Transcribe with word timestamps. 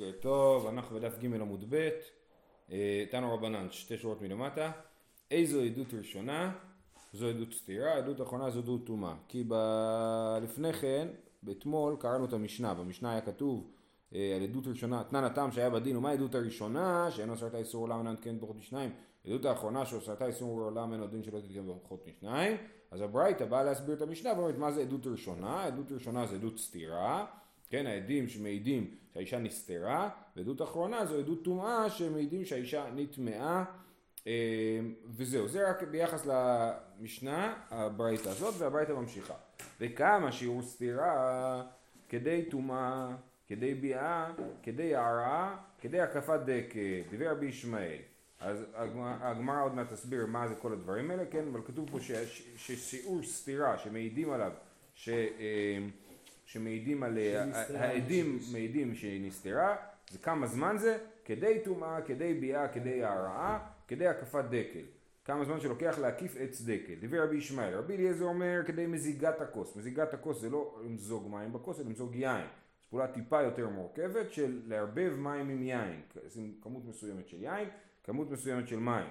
בוקר 0.00 0.18
טוב, 0.20 0.66
אנחנו 0.66 0.96
בדף 0.96 1.18
ג' 1.18 1.24
עמוד 1.24 1.64
ב', 1.68 1.88
אה, 2.70 3.04
תנו 3.10 3.34
רבנן, 3.34 3.66
שתי 3.70 3.98
שורות 3.98 4.22
מלמטה. 4.22 4.70
איזו 5.30 5.60
עדות 5.60 5.94
ראשונה? 5.94 6.52
זו 7.12 7.28
עדות 7.28 7.52
סתירה, 7.52 7.96
עדות 7.96 8.22
אחרונה 8.22 8.50
זו 8.50 8.58
עדות 8.58 8.86
טומאה. 8.86 9.14
כי 9.28 9.44
ב... 9.48 9.54
לפני 10.42 10.72
כן, 10.72 11.08
אתמול 11.50 11.96
קראנו 12.00 12.24
את 12.24 12.32
המשנה, 12.32 12.74
במשנה 12.74 13.12
היה 13.12 13.20
כתוב 13.20 13.70
אה, 14.14 14.36
על 14.36 14.42
עדות 14.42 14.66
ראשונה, 14.66 15.04
תנן 15.04 15.24
הטעם 15.24 15.52
שהיה 15.52 15.70
בדין, 15.70 15.96
ומה 15.96 16.10
העדות 16.10 16.34
הראשונה? 16.34 17.10
שאין 17.10 17.30
עושרתה 17.30 17.58
איסור 17.58 17.82
עולם 17.82 17.98
אינה 17.98 18.12
נתקנת 18.12 18.40
פחות 18.40 18.56
משניים. 18.56 18.90
עדות 19.26 19.44
האחרונה 19.44 19.86
שעושרתה 19.86 20.26
איסור 20.26 20.60
עולם 20.60 20.92
אין 20.92 21.00
עוד 21.00 21.10
דין 21.10 21.22
שלא 21.22 21.40
תתקן 21.40 21.66
פחות 21.84 22.06
משניים. 22.06 22.56
אז 22.90 23.00
הברייתא 23.00 23.44
באה 23.44 23.62
להסביר 23.62 23.96
את 23.96 24.02
המשנה 24.02 24.32
ואומרת 24.32 24.58
מה 24.58 24.72
זה 24.72 24.80
עדות 24.80 25.06
ראשונה? 25.06 25.64
עדות 25.64 25.92
ראשונה 25.92 26.26
זה 26.26 26.34
עדות 26.34 26.58
סתירה. 26.58 27.26
כן, 27.70 27.86
העדים 27.86 28.28
שמעידים 28.28 28.90
שהאישה 29.14 29.38
נסתרה, 29.38 30.10
ועדות 30.36 30.62
אחרונה 30.62 31.06
זו 31.06 31.18
עדות 31.18 31.44
טומאה 31.44 31.90
שמעידים 31.90 32.44
שהאישה 32.44 32.84
נטמעה 32.94 33.64
אה, 34.26 34.80
וזהו, 35.16 35.48
זה 35.48 35.70
רק 35.70 35.82
ביחס 35.82 36.26
למשנה, 36.26 37.54
הברייתא 37.70 38.28
הזאת, 38.28 38.54
והברייתא 38.58 38.92
ממשיכה. 38.92 39.34
וכמה 39.80 40.32
שיעור 40.32 40.62
סתירה 40.62 41.62
כדי 42.08 42.44
טומאה, 42.50 43.08
כדי 43.46 43.74
ביאה, 43.74 44.30
כדי 44.62 44.94
הערה, 44.94 45.56
כדי 45.80 46.00
הקפת 46.00 46.40
דקה, 46.44 47.16
דבר 47.16 47.30
רבי 47.30 47.46
ישמעאל. 47.46 47.98
אז 48.40 48.64
הגמרא 49.22 49.64
עוד 49.64 49.74
מעט 49.74 49.92
תסביר 49.92 50.26
מה 50.26 50.48
זה 50.48 50.54
כל 50.54 50.72
הדברים 50.72 51.10
האלה, 51.10 51.26
כן, 51.30 51.44
אבל 51.52 51.60
כתוב 51.66 51.90
פה 51.90 51.98
ששיעור 52.56 53.22
סתירה 53.22 53.78
שמעידים 53.78 54.32
עליו, 54.32 54.52
ש... 54.94 55.08
אה, 55.08 55.78
שמעידים 56.52 57.02
על, 57.02 57.18
העדים 57.74 58.38
מעידים 58.52 58.94
שהיא 58.94 59.26
נסתרה, 59.26 59.76
זה 60.10 60.18
כמה 60.18 60.46
זמן 60.46 60.76
זה? 60.78 60.98
כדי 61.24 61.60
טומאה, 61.64 62.02
כדי 62.02 62.34
ביאה, 62.34 62.68
כדי 62.68 63.04
הרעה, 63.04 63.68
כדי 63.88 64.06
הקפת 64.06 64.44
דקל. 64.44 64.84
כמה 65.24 65.44
זמן 65.44 65.60
שלוקח 65.60 65.98
להקיף 65.98 66.36
עץ 66.38 66.62
דקל. 66.62 66.94
דיבר 67.00 67.24
רבי 67.24 67.36
ישמעאל, 67.36 67.74
רבי 67.74 67.96
אליעזר 67.96 68.24
אומר 68.24 68.60
כדי 68.66 68.86
מזיגת 68.86 69.40
הכוס. 69.40 69.76
מזיגת 69.76 70.14
הכוס 70.14 70.40
זה 70.40 70.50
לא 70.50 70.80
למזוג 70.84 71.30
מים 71.30 71.52
בכוס, 71.52 71.80
אלא 71.80 71.88
למזוג 71.88 72.14
יין. 72.14 72.46
זו 72.82 72.90
פעולה 72.90 73.06
טיפה 73.06 73.42
יותר 73.42 73.68
מורכבת 73.68 74.32
של 74.32 74.60
לערבב 74.66 75.12
מים 75.16 75.48
עם 75.48 75.62
יין. 75.62 76.00
כמות 76.62 76.82
מסוימת 76.88 77.28
של 77.28 77.42
יין, 77.42 77.68
כמות 78.04 78.30
מסוימת 78.30 78.68
של 78.68 78.78
מים. 78.78 79.08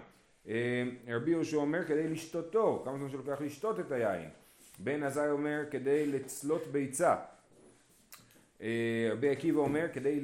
אה, 0.47 0.83
רבי 1.07 1.31
יהושע 1.31 1.57
אומר 1.57 1.85
כדי 1.85 2.07
לשתותו, 2.07 2.81
כמה 2.85 2.97
זמן 2.97 3.09
שלוקח 3.09 3.41
לשתות 3.41 3.79
את 3.79 3.91
היין. 3.91 4.29
בן 4.79 5.03
עזאי 5.03 5.29
אומר 5.29 5.63
כדי 5.71 6.05
לצלות 6.05 6.67
ביצה. 6.67 7.15
אה, 8.61 9.09
רבי 9.11 9.29
עקיבא 9.29 9.59
אומר 9.59 9.85
כדי 9.93 10.19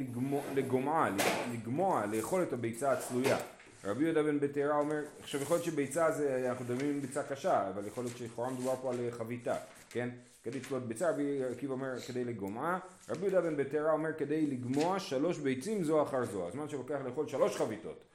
לגומעה, 0.55 1.09
לגמוע, 1.53 2.05
לאכול 2.05 2.43
את 2.43 2.53
הביצה 2.53 2.91
הצלויה. 2.91 3.37
רבי 3.83 4.03
יהודה 4.03 4.23
בן 4.23 4.39
בתרא 4.39 4.79
אומר, 4.79 5.01
עכשיו 5.21 5.41
יכול 5.41 5.55
להיות 5.55 5.65
שביצה 5.65 6.11
זה, 6.11 6.49
אנחנו 6.49 6.65
מדברים 6.65 6.99
בביצה 6.99 7.23
קשה, 7.23 7.69
אבל 7.69 7.87
יכול 7.87 8.03
להיות 8.03 8.17
שלכאורה 8.17 8.49
מדובר 8.49 8.75
פה 8.81 8.93
על 8.93 8.97
חביתה, 9.11 9.55
כן? 9.89 10.09
כדי 10.43 10.59
לצלות 10.59 10.83
ביצה, 10.87 11.09
רבי 11.09 11.43
עקיבא 11.43 11.73
אומר 11.73 11.99
כדי 11.99 12.25
לגומעה, 12.25 12.79
רבי 13.09 13.21
יהודה 13.21 13.41
בן 13.41 13.57
בתרא 13.57 13.91
אומר 13.91 14.13
כדי 14.17 14.47
לגמוע 14.47 14.99
שלוש 14.99 15.37
ביצים 15.37 15.83
זו 15.83 16.03
אחר 16.03 16.25
זו, 16.25 16.47
הזמן 16.47 16.69
שלוקח 16.69 16.97
לאכול 17.05 17.27
שלוש 17.27 17.57
חביתות. 17.57 18.05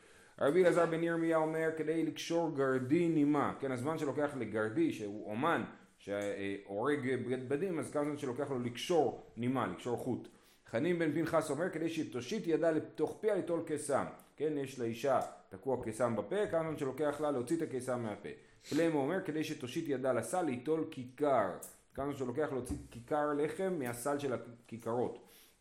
רבי 0.40 0.62
אלעזר 0.62 0.86
בן 0.86 1.02
ירמיה 1.02 1.36
אומר 1.36 1.68
כדי 1.77 2.06
לקשור 2.06 2.56
גרדי 2.56 3.08
נימה, 3.08 3.52
כן, 3.60 3.72
הזמן 3.72 3.98
שלוקח 3.98 4.30
לגרדי 4.38 4.92
שהוא 4.92 5.30
אומן 5.30 5.62
שהורג 6.00 7.14
בגד 7.26 7.48
בדים 7.48 7.78
אז 7.78 7.90
כמה 7.90 8.04
זמן 8.04 8.18
שלוקח 8.18 8.50
לו 8.50 8.58
לקשור 8.58 9.22
נימה, 9.36 9.66
לקשור 9.66 9.96
חוט. 9.96 10.28
חנין 10.70 10.98
בן 10.98 11.12
פנחס 11.12 11.50
אומר 11.50 11.70
כדי 11.70 11.88
שתושיט 11.88 12.46
ידה 12.46 12.70
לתוך 12.70 13.16
פיה 13.20 13.34
ליטול 13.34 13.62
קיסם, 13.66 14.04
כן 14.36 14.52
יש 14.56 14.78
לאישה 14.78 15.20
תקוע 15.48 15.84
קיסם 15.84 16.16
בפה, 16.16 16.46
כמה 16.46 16.62
זמן 16.62 16.78
שלוקח 16.78 17.20
לה 17.20 17.30
להוציא 17.30 17.56
את 17.56 17.62
הקיסם 17.62 18.02
מהפה. 18.02 18.28
פלמו 18.70 18.98
אומר 18.98 19.24
כדי 19.24 19.44
שתושיט 19.44 19.88
ידה 19.88 20.12
לסל 20.12 20.42
ליטול 20.42 20.84
כיכר, 20.90 21.50
כמה 21.94 22.06
זמן 22.06 22.16
שלוקח 22.16 22.48
להוציא 22.52 22.77
כיכר 22.90 23.33
לחם 23.36 23.74
מהסל 23.78 24.18
של 24.18 24.33
הכיכרות. 24.33 25.18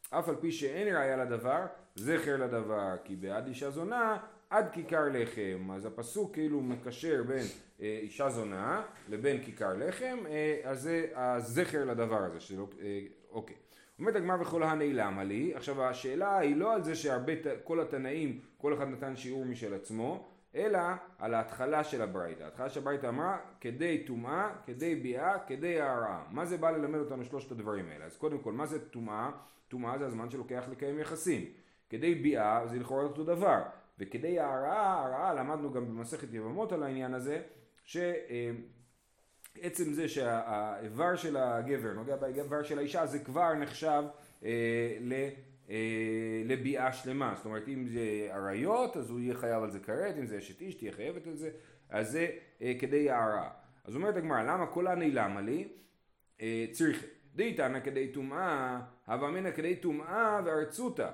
אף 0.09 0.29
על 0.29 0.35
פי 0.35 0.51
שאין 0.51 0.95
ראיה 0.95 1.17
לדבר, 1.17 1.65
זכר 1.95 2.37
לדבר, 2.37 2.95
כי 3.03 3.15
בעד 3.15 3.47
אישה 3.47 3.69
זונה 3.69 4.17
עד 4.49 4.69
כיכר 4.71 5.03
לחם. 5.13 5.71
אז 5.71 5.85
הפסוק 5.85 6.33
כאילו 6.33 6.61
מקשר 6.61 7.23
בין 7.27 7.45
אישה 7.79 8.29
זונה 8.29 8.81
לבין 9.09 9.43
כיכר 9.43 9.73
לחם, 9.77 10.17
אה, 10.29 10.59
אז 10.63 10.81
זה 10.81 11.07
הזכר 11.15 11.85
לדבר 11.85 12.23
הזה, 12.23 12.39
שלא, 12.39 12.67
אה, 12.81 12.99
אוקיי. 13.31 13.55
אומרת 13.99 14.15
הגמר 14.15 14.35
וכל 14.41 14.63
הנעלמה 14.63 15.23
לי, 15.23 15.55
עכשיו 15.55 15.83
השאלה 15.83 16.37
היא 16.37 16.55
לא 16.55 16.73
על 16.73 16.83
זה 16.83 16.95
שהרבה, 16.95 17.33
כל 17.63 17.79
התנאים, 17.79 18.39
כל 18.57 18.73
אחד 18.73 18.87
נתן 18.87 19.15
שיעור 19.15 19.45
משל 19.45 19.73
עצמו, 19.73 20.27
אלא 20.55 20.79
על 21.19 21.33
ההתחלה 21.33 21.83
של 21.83 22.01
הברייתא. 22.01 22.43
ההתחלה 22.43 22.69
של 22.69 22.79
הברייתא 22.79 23.07
אמרה 23.07 23.37
כדי 23.61 24.03
טומאה, 24.07 24.49
כדי 24.65 24.95
ביאה, 24.95 25.39
כדי 25.47 25.81
הערעה. 25.81 26.23
מה 26.31 26.45
זה 26.45 26.57
בא 26.57 26.71
ללמד 26.71 26.99
אותנו 26.99 27.25
שלושת 27.25 27.51
הדברים 27.51 27.89
האלה? 27.89 28.05
אז 28.05 28.17
קודם 28.17 28.39
כל, 28.39 28.53
מה 28.53 28.65
זה 28.65 28.89
טומאה? 28.89 29.31
טומאה 29.67 29.97
זה 29.97 30.05
הזמן 30.05 30.29
שלוקח 30.29 30.63
לקיים 30.71 30.99
יחסים. 30.99 31.45
כדי 31.89 32.15
ביאה 32.15 32.67
זה 32.67 32.79
לכאורה 32.79 33.03
אותו 33.03 33.23
דבר. 33.23 33.61
וכדי 33.99 34.39
ההרעה, 34.39 35.05
הרעה 35.05 35.33
למדנו 35.33 35.71
גם 35.71 35.87
במסכת 35.87 36.33
יבמות 36.33 36.71
על 36.71 36.83
העניין 36.83 37.13
הזה, 37.13 37.41
שעצם 37.89 39.93
זה 39.93 40.09
שהאיבר 40.09 41.15
של 41.15 41.37
הגבר 41.37 41.93
נוגע 41.93 42.15
באיבר 42.15 42.63
של 42.63 42.77
האישה 42.77 43.05
זה 43.05 43.19
כבר 43.19 43.53
נחשב 43.53 44.03
אה, 44.43 44.97
ל... 45.01 45.13
אה, 45.69 46.41
לביאה 46.45 46.93
שלמה, 46.93 47.33
זאת 47.37 47.45
אומרת 47.45 47.67
אם 47.67 47.87
זה 47.87 48.27
עריות 48.31 48.97
אז 48.97 49.09
הוא 49.09 49.19
יהיה 49.19 49.35
חייב 49.35 49.63
על 49.63 49.71
זה 49.71 49.79
כרת, 49.79 50.17
אם 50.17 50.25
זה 50.25 50.37
אשת 50.37 50.61
איש 50.61 50.75
תהיה 50.75 50.91
חייבת 50.91 51.27
על 51.27 51.35
זה, 51.35 51.49
אז 51.89 52.11
זה 52.11 52.27
אה, 52.61 52.73
כדי 52.79 53.09
הערה. 53.09 53.49
אז 53.83 53.95
אומרת 53.95 54.15
הגמרא, 54.15 54.43
למה 54.43 54.67
כל 54.67 54.87
הנעלמה 54.87 55.41
לי? 55.41 55.67
צריך, 56.71 57.05
דהיתנא 57.35 57.79
כדי 57.79 58.11
טומאה, 58.11 58.81
הווה 59.07 59.29
אמינא 59.29 59.51
כדי 59.51 59.75
טומאה 59.75 60.41
וארצותא, 60.45 61.09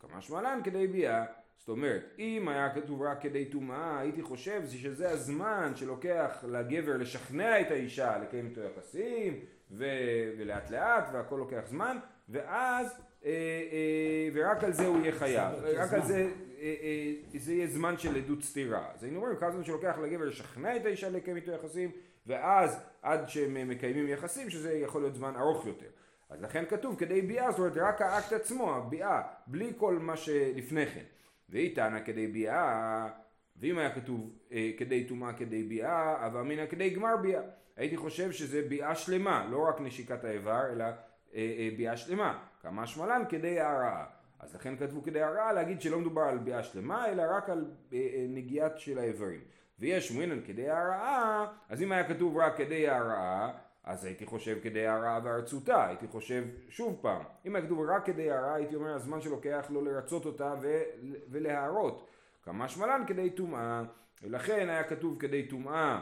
כמה 0.00 0.22
שמלן 0.22 0.60
כדי 0.64 0.86
ביאה. 0.86 1.24
זאת 1.58 1.68
אומרת, 1.68 2.04
אם 2.18 2.48
היה 2.48 2.74
כתוב 2.74 3.02
רק 3.02 3.22
כדי 3.22 3.44
טומאה, 3.44 4.00
הייתי 4.00 4.22
חושב 4.22 4.62
שזה 4.66 5.10
הזמן 5.10 5.72
שלוקח 5.74 6.44
לגבר 6.48 6.96
לשכנע 6.96 7.60
את 7.60 7.70
האישה 7.70 8.18
לקיים 8.18 8.46
איתו 8.46 8.60
יחסים, 8.60 9.40
ו- 9.70 10.30
ולאט 10.38 10.70
לאט, 10.70 11.08
והכל 11.12 11.36
לוקח 11.36 11.62
זמן, 11.66 11.96
ואז, 12.28 13.00
אה, 13.24 13.30
אה, 13.72 14.28
ורק 14.34 14.64
על 14.64 14.72
זה 14.72 14.86
הוא 14.86 15.00
יהיה 15.00 15.12
חייב, 15.12 15.52
רק 15.76 15.92
על 15.92 16.02
זה, 16.02 16.30
אה, 16.60 16.74
אה, 16.82 17.38
זה 17.38 17.52
יהיה 17.52 17.66
זמן 17.66 17.98
של 17.98 18.16
עדות 18.16 18.42
סתירה. 18.42 18.86
אז 18.94 19.04
היינו 19.04 19.20
אומרים, 19.20 19.36
כמה 19.36 19.50
זמן 19.50 19.64
שלוקח 19.64 19.98
לגבר 19.98 20.24
לשכנע 20.24 20.76
את 20.76 20.84
האישה 20.84 21.08
לקיים 21.08 21.36
איתו 21.36 21.52
יחסים, 21.52 21.90
ואז 22.26 22.78
עד 23.02 23.28
שהם 23.28 23.68
מקיימים 23.68 24.08
יחסים, 24.08 24.50
שזה 24.50 24.72
יכול 24.72 25.02
להיות 25.02 25.14
זמן 25.14 25.36
ארוך 25.36 25.66
יותר. 25.66 25.86
אז 26.30 26.42
לכן 26.42 26.64
כתוב 26.68 26.96
כדי 26.98 27.22
ביאה, 27.22 27.50
זאת 27.50 27.58
אומרת 27.58 27.76
רק 27.76 28.02
האקט 28.02 28.32
עצמו, 28.32 28.74
הביאה, 28.76 29.22
בלי 29.46 29.72
כל 29.76 29.98
מה 29.98 30.16
שלפני 30.16 30.86
כן. 30.86 31.04
והיא 31.52 31.76
טענה 31.76 32.00
כדי 32.00 32.26
ביאה, 32.26 33.08
ואם 33.56 33.78
היה 33.78 33.94
כתוב 33.94 34.30
אה, 34.52 34.70
כדי 34.78 35.04
טומאה 35.04 35.32
כדי 35.32 35.62
ביאה, 35.62 36.26
אבל 36.26 36.40
אמינא 36.40 36.66
כדי 36.66 36.90
גמר 36.90 37.16
ביאה. 37.16 37.42
הייתי 37.76 37.96
חושב 37.96 38.32
שזה 38.32 38.62
ביאה 38.68 38.94
שלמה, 38.94 39.46
לא 39.50 39.68
רק 39.68 39.80
נשיקת 39.80 40.24
האיבר, 40.24 40.60
אלא 40.72 40.84
אה, 40.84 40.92
אה, 41.34 41.70
ביאה 41.76 41.96
שלמה. 41.96 42.44
כמה 42.62 42.86
שמלן 42.86 43.22
כדי 43.28 43.60
הרעה. 43.60 44.06
אז 44.40 44.54
לכן 44.54 44.76
כתבו 44.76 45.02
כדי 45.02 45.22
הרעה 45.22 45.52
להגיד 45.52 45.80
שלא 45.80 46.00
מדובר 46.00 46.22
על 46.22 46.38
ביאה 46.38 46.62
שלמה, 46.62 47.08
אלא 47.08 47.22
רק 47.36 47.50
על 47.50 47.70
אה, 47.92 47.98
אה, 47.98 48.26
נגיעת 48.28 48.78
של 48.78 48.98
האיברים. 48.98 49.40
ויש 49.78 50.12
מינן 50.12 50.40
כדי 50.46 50.70
הרעה, 50.70 51.46
אז 51.68 51.82
אם 51.82 51.92
היה 51.92 52.08
כתוב 52.08 52.36
רק 52.36 52.56
כדי 52.56 52.88
הרעה, 52.88 53.52
אז 53.84 54.04
הייתי 54.04 54.26
חושב 54.26 54.58
כדי 54.62 54.86
הרעה 54.86 55.20
וארצותה, 55.24 55.86
הייתי 55.86 56.06
חושב 56.06 56.44
שוב 56.68 56.98
פעם, 57.02 57.22
אם 57.46 57.56
היה 57.56 57.66
כתוב 57.66 57.78
רק 57.90 58.06
כדי 58.06 58.30
הרעה 58.30 58.54
הייתי 58.54 58.74
אומר 58.74 58.94
הזמן 58.94 59.20
שלוקח 59.20 59.66
לו 59.70 59.84
לרצות 59.84 60.26
אותה 60.26 60.54
ו- 60.62 60.82
ולהערות, 61.30 62.08
כמה 62.42 62.68
שמלן 62.68 63.02
כדי 63.06 63.30
טומאה, 63.30 63.82
ולכן 64.22 64.68
היה 64.68 64.84
כתוב 64.84 65.18
כדי 65.18 65.46
טומאה 65.46 66.00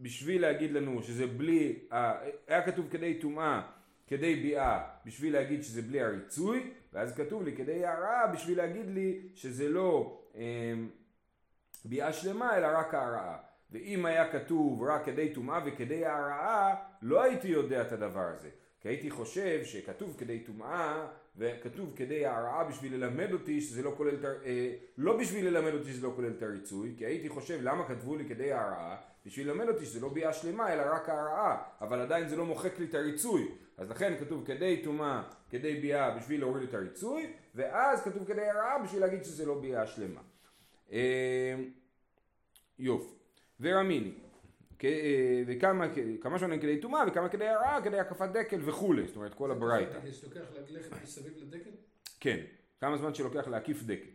בשביל 0.00 0.42
להגיד 0.42 0.72
לנו 0.72 1.02
שזה 1.02 1.26
בלי, 1.26 1.78
היה 2.46 2.62
כתוב 2.66 2.86
כדי 2.90 3.20
טומאה 3.20 3.62
כדי 4.06 4.36
ביאה 4.36 4.84
בשביל 5.06 5.32
להגיד 5.32 5.62
שזה 5.62 5.82
בלי 5.82 6.02
הריצוי, 6.02 6.72
ואז 6.92 7.16
כתוב 7.16 7.42
לי 7.42 7.56
כדי 7.56 7.86
הרעה 7.86 8.26
בשביל 8.26 8.58
להגיד 8.58 8.86
לי 8.86 9.28
שזה 9.34 9.68
לא 9.68 10.22
אה, 10.36 10.74
ביאה 11.84 12.12
שלמה 12.12 12.56
אלא 12.56 12.66
רק 12.78 12.94
הרעה. 12.94 13.51
ואם 13.72 14.06
היה 14.06 14.32
כתוב 14.32 14.82
רק 14.82 15.04
כדי 15.04 15.34
טומאה 15.34 15.60
וכדי 15.66 16.06
הרעה, 16.06 16.74
לא 17.02 17.22
הייתי 17.22 17.48
יודע 17.48 17.82
את 17.82 17.92
הדבר 17.92 18.26
הזה. 18.36 18.48
כי 18.80 18.88
הייתי 18.88 19.10
חושב 19.10 19.64
שכתוב 19.64 20.16
כדי 20.18 20.40
טומאה 20.40 21.06
וכתוב 21.36 21.92
כדי 21.96 22.26
הרעה 22.26 22.64
בשביל 22.64 22.94
ללמד 22.94 23.32
אותי 23.32 23.60
שזה 23.60 23.82
לא 23.82 23.94
כולל, 23.96 24.26
אה, 24.44 24.74
לא 24.98 25.16
בשביל 25.16 25.46
ללמד 25.46 25.74
אותי 25.74 25.92
שזה 25.92 26.06
לא 26.06 26.12
כולל 26.16 26.30
את 26.38 26.42
הריצוי, 26.42 26.94
כי 26.98 27.06
הייתי 27.06 27.28
חושב 27.28 27.58
למה 27.62 27.88
כתבו 27.88 28.16
לי 28.16 28.24
כדי 28.28 28.52
הרעה, 28.52 28.96
בשביל 29.26 29.48
ללמד 29.48 29.68
אותי 29.68 29.86
שזה 29.86 30.00
לא 30.00 30.08
ביאה 30.08 30.32
שלמה 30.32 30.72
אלא 30.72 30.82
רק 30.94 31.08
הרעה, 31.08 31.62
אבל 31.80 32.00
עדיין 32.00 32.28
זה 32.28 32.36
לא 32.36 32.44
מוחק 32.44 32.78
לי 32.78 32.84
את 32.84 32.94
הריצוי. 32.94 33.48
אז 33.76 33.90
לכן 33.90 34.16
כתוב 34.20 34.46
כדי 34.46 34.80
טומאה, 34.84 35.22
כדי 35.50 35.80
ביאה 35.80 36.10
בשביל 36.18 36.40
להוריד 36.40 36.68
את 36.68 36.74
הריצוי, 36.74 37.32
ואז 37.54 38.02
כתוב 38.02 38.24
כדי 38.24 38.48
הרעה 38.48 38.78
בשביל 38.78 39.00
להגיד 39.00 39.24
שזה 39.24 39.46
לא 39.46 39.60
ביאה 39.60 39.86
שלמה. 39.86 40.20
אה, 40.92 41.54
יופי. 42.78 43.21
ורמיני, 43.60 44.12
אה, 44.84 45.42
וכמה 45.46 45.86
כמה 46.20 46.38
שונה 46.38 46.58
כדי 46.58 46.80
טומאה 46.80 47.02
וכמה 47.08 47.28
כדי 47.28 47.48
הרעה, 47.48 47.82
כדי 47.82 47.98
הקפת 47.98 48.28
דקל 48.28 48.60
וכולי, 48.64 49.06
זאת 49.06 49.16
אומרת 49.16 49.34
כל 49.34 49.50
הברייתא. 49.50 49.98
שלוקח 50.12 50.40
ללכת 50.68 51.02
מסביב 51.02 51.32
לדקל? 51.36 51.70
כן, 52.20 52.40
כמה 52.80 52.96
זמן 52.96 53.14
שלוקח 53.14 53.48
להקיף 53.48 53.82
דקל. 53.82 54.08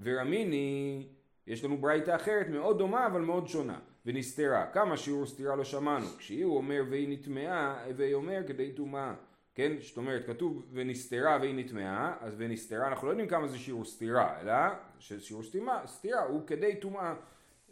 ורמיני, 0.00 1.06
יש 1.46 1.64
לנו 1.64 1.78
ברייתא 1.78 2.16
אחרת 2.16 2.48
מאוד 2.48 2.78
דומה 2.78 3.06
אבל 3.06 3.20
מאוד 3.20 3.48
שונה. 3.48 3.78
ונסתרה, 4.06 4.66
כמה 4.72 4.96
שיעור 4.96 5.26
סתירה 5.26 5.56
לא 5.56 5.64
שמענו, 5.64 6.06
כשהוא 6.18 6.56
אומר 6.56 6.82
והיא 6.90 7.08
נטמעה, 7.08 7.84
והיא 7.96 8.14
אומר 8.14 8.42
כדי 8.46 8.72
טומאה. 8.72 9.14
כן, 9.54 9.72
זאת 9.80 9.96
אומרת, 9.96 10.26
כתוב 10.26 10.66
ונסתרה 10.72 11.38
והיא 11.40 11.54
נטמעה, 11.54 12.16
אז 12.20 12.34
ונסתרה, 12.36 12.88
אנחנו 12.88 13.06
לא 13.06 13.12
יודעים 13.12 13.28
כמה 13.28 13.48
זה 13.48 13.58
שיעור 13.58 13.84
סתירה, 13.84 14.40
אלא 14.40 14.52
ששיעור 14.98 15.42
סתירה 15.86 16.22
הוא 16.22 16.46
כדי 16.46 16.76
טומאה. 16.76 17.14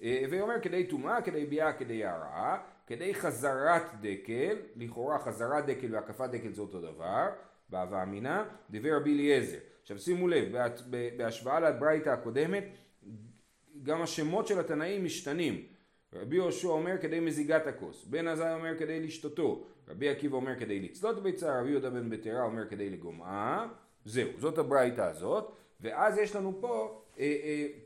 אה, 0.03 0.25
והיא 0.31 0.41
אומר 0.41 0.55
כדי 0.63 0.87
טומאה, 0.87 1.23
כדי 1.23 1.47
ביאה, 1.47 1.73
כדי 1.73 2.05
הרעה, 2.05 2.63
כדי 2.87 3.15
חזרת 3.15 3.83
דקל, 4.01 4.57
לכאורה 4.77 5.19
חזרת 5.19 5.67
דקל 5.67 5.95
והקפת 5.95 6.31
דקל 6.31 6.53
זה 6.53 6.63
אותו 6.63 6.81
דבר, 6.81 7.29
בהווה 7.69 8.03
אמינה, 8.03 8.45
דבר 8.71 8.97
רבי 8.97 9.15
אליעזר. 9.15 9.59
עכשיו 9.83 9.99
שימו 9.99 10.29
לב, 10.29 10.57
בהשוואה 11.17 11.61
לברייתא 11.61 12.09
הקודמת, 12.09 12.65
גם 13.83 14.03
השמות 14.03 14.47
של 14.47 14.61
התנאים 14.61 15.05
משתנים. 15.05 15.67
רבי 16.13 16.37
יהושע 16.37 16.69
אומר 16.69 16.99
כדי 17.01 17.21
מזיגת 17.21 17.67
הכוס, 17.67 18.05
בן 18.05 18.29
עזאי 18.29 18.55
אומר 18.55 18.79
כדי 18.79 19.01
לשתותו, 19.01 19.67
רבי 19.89 20.09
עקיבא 20.09 20.37
אומר 20.37 20.59
כדי 20.59 20.81
לצלות 20.81 21.23
ביצה, 21.23 21.61
רבי 21.61 21.71
יהודה 21.71 21.91
בן 21.91 22.11
בטרה 22.11 22.45
אומר 22.45 22.69
כדי 22.69 22.91
לגומעה, 22.91 23.69
זהו, 24.05 24.29
זאת 24.39 24.59
הברייתא 24.59 25.01
הזאת, 25.01 25.53
ואז 25.81 26.19
יש 26.19 26.37
לנו 26.37 26.61
פה 26.61 27.04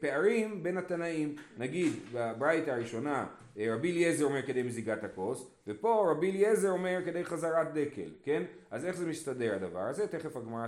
פערים 0.01 0.63
בין 0.63 0.77
התנאים, 0.77 1.37
נגיד 1.59 1.93
בברייתא 2.13 2.71
הראשונה 2.71 3.27
אה, 3.59 3.75
רבי 3.75 3.93
אליעזר 3.93 4.25
אומר 4.25 4.43
כדי 4.43 4.63
מזיגת 4.63 5.05
הכוס, 5.05 5.51
ופה 5.67 6.09
רבי 6.11 6.31
אליעזר 6.31 6.71
אומר 6.71 6.99
כדי 7.05 7.25
חזרת 7.25 7.73
דקל, 7.75 8.11
כן? 8.23 8.43
אז 8.71 8.85
איך 8.85 8.97
זה 8.97 9.07
מסתדר 9.07 9.55
הדבר 9.55 9.81
הזה? 9.81 10.09
תכף 10.09 10.37
הגמרא 10.37 10.67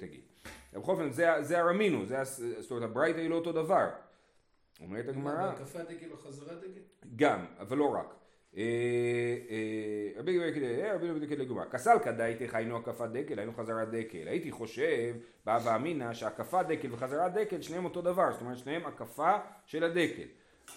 תגיד. 0.00 0.20
בכל 0.72 0.92
אופן 0.92 1.10
זה, 1.10 1.26
זה 1.40 1.58
הרמינו, 1.58 2.06
זה, 2.06 2.24
זאת 2.24 2.70
אומרת 2.70 2.90
הברייתא 2.90 3.18
היא 3.18 3.30
לא 3.30 3.34
אותו 3.34 3.52
דבר. 3.52 3.88
אומרת 4.80 5.08
הגמרא... 5.08 5.50
בהקפת 5.50 5.90
דקל 5.90 6.10
או 6.10 6.16
חזרת 6.16 6.60
דקל? 6.60 6.80
גם, 7.16 7.44
אבל 7.58 7.76
לא 7.76 7.94
רק. 7.94 8.14
אה, 8.56 8.62
אה, 9.50 10.20
רבי 10.20 10.38
גבי 10.38 10.54
כדי, 10.54 10.82
אה, 10.82 10.94
רבי 10.94 11.08
גבי 11.08 11.26
כדי 11.26 11.44
גמרא, 11.44 11.64
כסל 11.64 11.98
כדאיתך 12.04 12.54
היינו 12.54 12.76
הקפת 12.76 13.08
דקל, 13.12 13.38
היינו 13.38 13.52
חזרת 13.52 13.90
דקל. 13.90 14.28
הייתי 14.28 14.50
חושב, 14.50 15.14
בא 15.46 15.58
ואמינא, 15.64 16.14
שהקפת 16.14 16.66
דקל 16.68 16.88
וחזרת 16.92 17.34
דקל 17.34 17.62
שניהם 17.62 17.84
אותו 17.84 18.02
דבר, 18.02 18.32
זאת 18.32 18.40
אומרת 18.40 18.58
שניהם 18.58 18.86
הקפה 18.86 19.36
של 19.66 19.84
הדקל. 19.84 20.26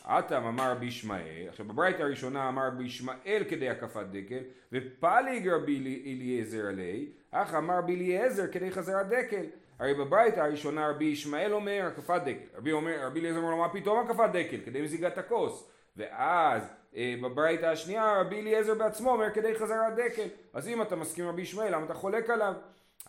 עתם 0.04 0.44
אמר 0.44 0.72
רבי 0.72 0.86
ישמעאל, 0.86 1.46
עכשיו 1.50 1.66
בברייתא 1.66 2.02
הראשונה 2.02 2.50
אמר 2.50 2.68
רבי 2.68 2.84
ישמעאל 2.84 3.44
כדי 3.50 3.70
הקפת 3.70 4.06
דקל, 4.12 4.40
ופליג 4.72 5.48
רבי 5.48 6.02
אליעזר 6.06 6.66
עלי, 6.66 7.10
אך 7.32 7.54
אמר 7.54 7.78
רבי 7.78 7.96
אליעזר 7.96 8.48
כדי 8.52 8.72
חזרת 8.72 9.08
דקל. 9.10 9.46
הרי 9.80 9.94
בברייתא 9.94 10.40
הראשונה 10.40 10.90
רבי 10.90 11.06
ישמעאל 11.06 11.54
אומר 11.54 11.84
הקפת 11.88 12.22
דקל, 12.22 12.58
רבי 13.06 13.20
אליעזר 13.20 13.40
אומר 13.40 13.50
לו 13.50 13.58
מה 13.58 13.70
פתאום 13.70 14.00
הקפת 14.00 14.30
דקל, 14.34 14.58
כדי 14.66 14.82
מזיגת 14.82 15.18
הכוס, 15.18 15.70
ואז 15.98 16.74
אה, 16.96 17.16
בברייתא 17.24 17.66
השנייה 17.66 18.22
רבי 18.22 18.40
אליעזר 18.40 18.74
בעצמו 18.74 19.12
אומר 19.12 19.34
כדי 19.34 19.56
חזרת 19.56 19.96
דקל, 19.96 20.28
אז 20.54 20.68
אם 20.68 20.82
אתה 20.82 20.96
מסכים 20.96 21.28
רבי 21.28 21.42
ישמעאל 21.42 21.76
למה 21.76 21.86
אתה 21.86 21.94
חולק 21.94 22.30
עליו? 22.30 22.54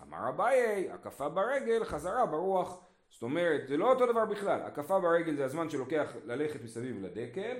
אמר 0.03 0.29
אביי, 0.29 0.91
הקפה 0.91 1.29
ברגל, 1.29 1.85
חזרה 1.85 2.27
ברוח. 2.27 2.85
זאת 3.11 3.23
אומרת, 3.23 3.69
זה 3.69 3.77
לא 3.77 3.91
אותו 3.91 4.13
דבר 4.13 4.25
בכלל, 4.25 4.61
הקפה 4.63 5.01
ברגל 5.01 5.37
זה 5.37 5.45
הזמן 5.45 5.71
שלוקח 5.71 6.13
ללכת 6.25 6.65
מסביב 6.65 7.03
לדקל, 7.03 7.57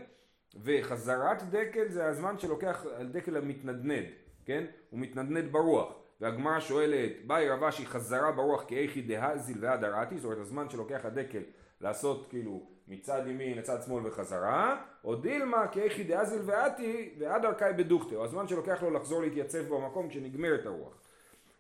וחזרת 0.63 1.43
דקל 1.43 1.89
זה 1.89 2.07
הזמן 2.07 2.39
שלוקח 2.39 2.87
על 2.97 3.09
דקל 3.09 3.37
המתנדנד, 3.37 4.07
כן? 4.45 4.65
הוא 4.91 5.01
מתנדנד 5.01 5.53
ברוח. 5.53 5.93
והגמרא 6.21 6.61
שואלת, 6.61 7.13
באי 7.27 7.49
רב 7.49 7.65
אשי 7.65 7.87
חזרה 7.87 8.33
ברוח 8.33 8.65
כאיכי 8.69 9.03
דהזיל 9.03 9.59
ועד 9.61 9.85
הראתי, 9.85 10.19
זאת 10.19 10.25
אומרת 10.25 10.39
הזמן 10.39 10.71
שלוקח 10.71 11.05
הדקל 11.05 11.43
לעשות 11.81 12.27
כאילו 12.31 12.78
מצד 12.89 13.23
ימין 13.27 13.59
לצד 13.59 13.83
שמאל 13.83 14.07
וחזרה, 14.07 14.83
או 15.05 15.15
דילמה 15.15 15.69
כאיכי 15.69 16.05
דהזיל 16.05 16.43
ועתי 16.45 17.15
ועד 17.19 17.45
ארכאי 17.45 17.73
בדוכתא, 17.73 18.15
או 18.15 18.25
הזמן 18.25 18.49
שלוקח 18.49 18.83
לו 18.83 18.91
לחזור 18.91 19.23
להתייצב 19.23 19.75
במקום 19.75 20.09
כשנגמרת 20.09 20.67
הרוח. 20.67 21.01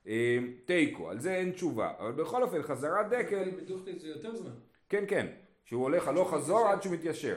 אה, 0.06 0.38
תיקו, 0.64 1.10
על 1.10 1.20
זה 1.20 1.34
אין 1.34 1.52
תשובה, 1.52 1.92
אבל 1.98 2.12
בכל 2.12 2.42
אופן 2.42 2.62
חזרת 2.62 3.08
דקל... 3.08 3.50
בדוכתא 3.50 3.90
זה 3.98 4.08
יותר 4.08 4.36
זמן. 4.36 4.50
כן 4.88 5.04
כן, 5.08 5.26
שהוא 5.64 5.82
הולך 5.82 6.08
הלוך 6.08 6.34
חזור 6.34 6.68
עד 6.68 6.82
שהוא 6.82 6.94
מתיישר. 6.94 7.36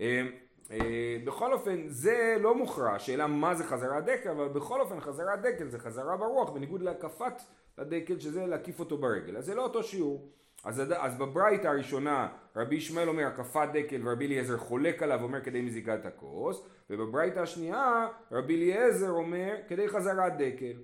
אה, 0.00 0.22
אה, 0.70 1.16
בכל 1.24 1.52
אופן 1.52 1.88
זה 1.88 2.36
לא 2.40 2.54
מוכרע, 2.54 2.94
השאלה 2.94 3.26
מה 3.26 3.54
זה 3.54 3.64
חזרת 3.64 4.04
דקל, 4.04 4.30
אבל 4.30 4.48
בכל 4.48 4.80
אופן 4.80 5.00
חזרת 5.00 5.40
דקל 5.42 5.68
זה 5.68 5.78
חזרה 5.78 6.16
ברוח 6.16 6.50
בניגוד 6.50 6.82
להקפת 6.82 7.42
הדקל 7.78 8.18
שזה 8.18 8.46
להקיף 8.46 8.80
אותו 8.80 8.98
ברגל, 8.98 9.36
אז 9.36 9.44
זה 9.44 9.54
לא 9.54 9.62
אותו 9.62 9.82
שיעור. 9.82 10.28
אז, 10.64 10.82
אז 10.96 11.18
בברייתא 11.18 11.68
הראשונה 11.68 12.28
רבי 12.56 12.76
ישמעאל 12.76 13.08
אומר 13.08 13.26
הקפת 13.26 13.68
דקל 13.72 14.08
ורבי 14.08 14.26
אליעזר 14.26 14.58
חולק 14.58 15.02
עליו 15.02 15.18
ואומר 15.20 15.40
כדי 15.44 15.60
מזיגת 15.60 16.06
הכוס 16.06 16.66
ובברייתא 16.90 17.38
השנייה 17.40 18.08
רבי 18.32 18.56
אליעזר 18.56 19.10
אומר 19.10 19.54
כדי 19.68 19.88
חזרת 19.88 20.32
דקל. 20.38 20.82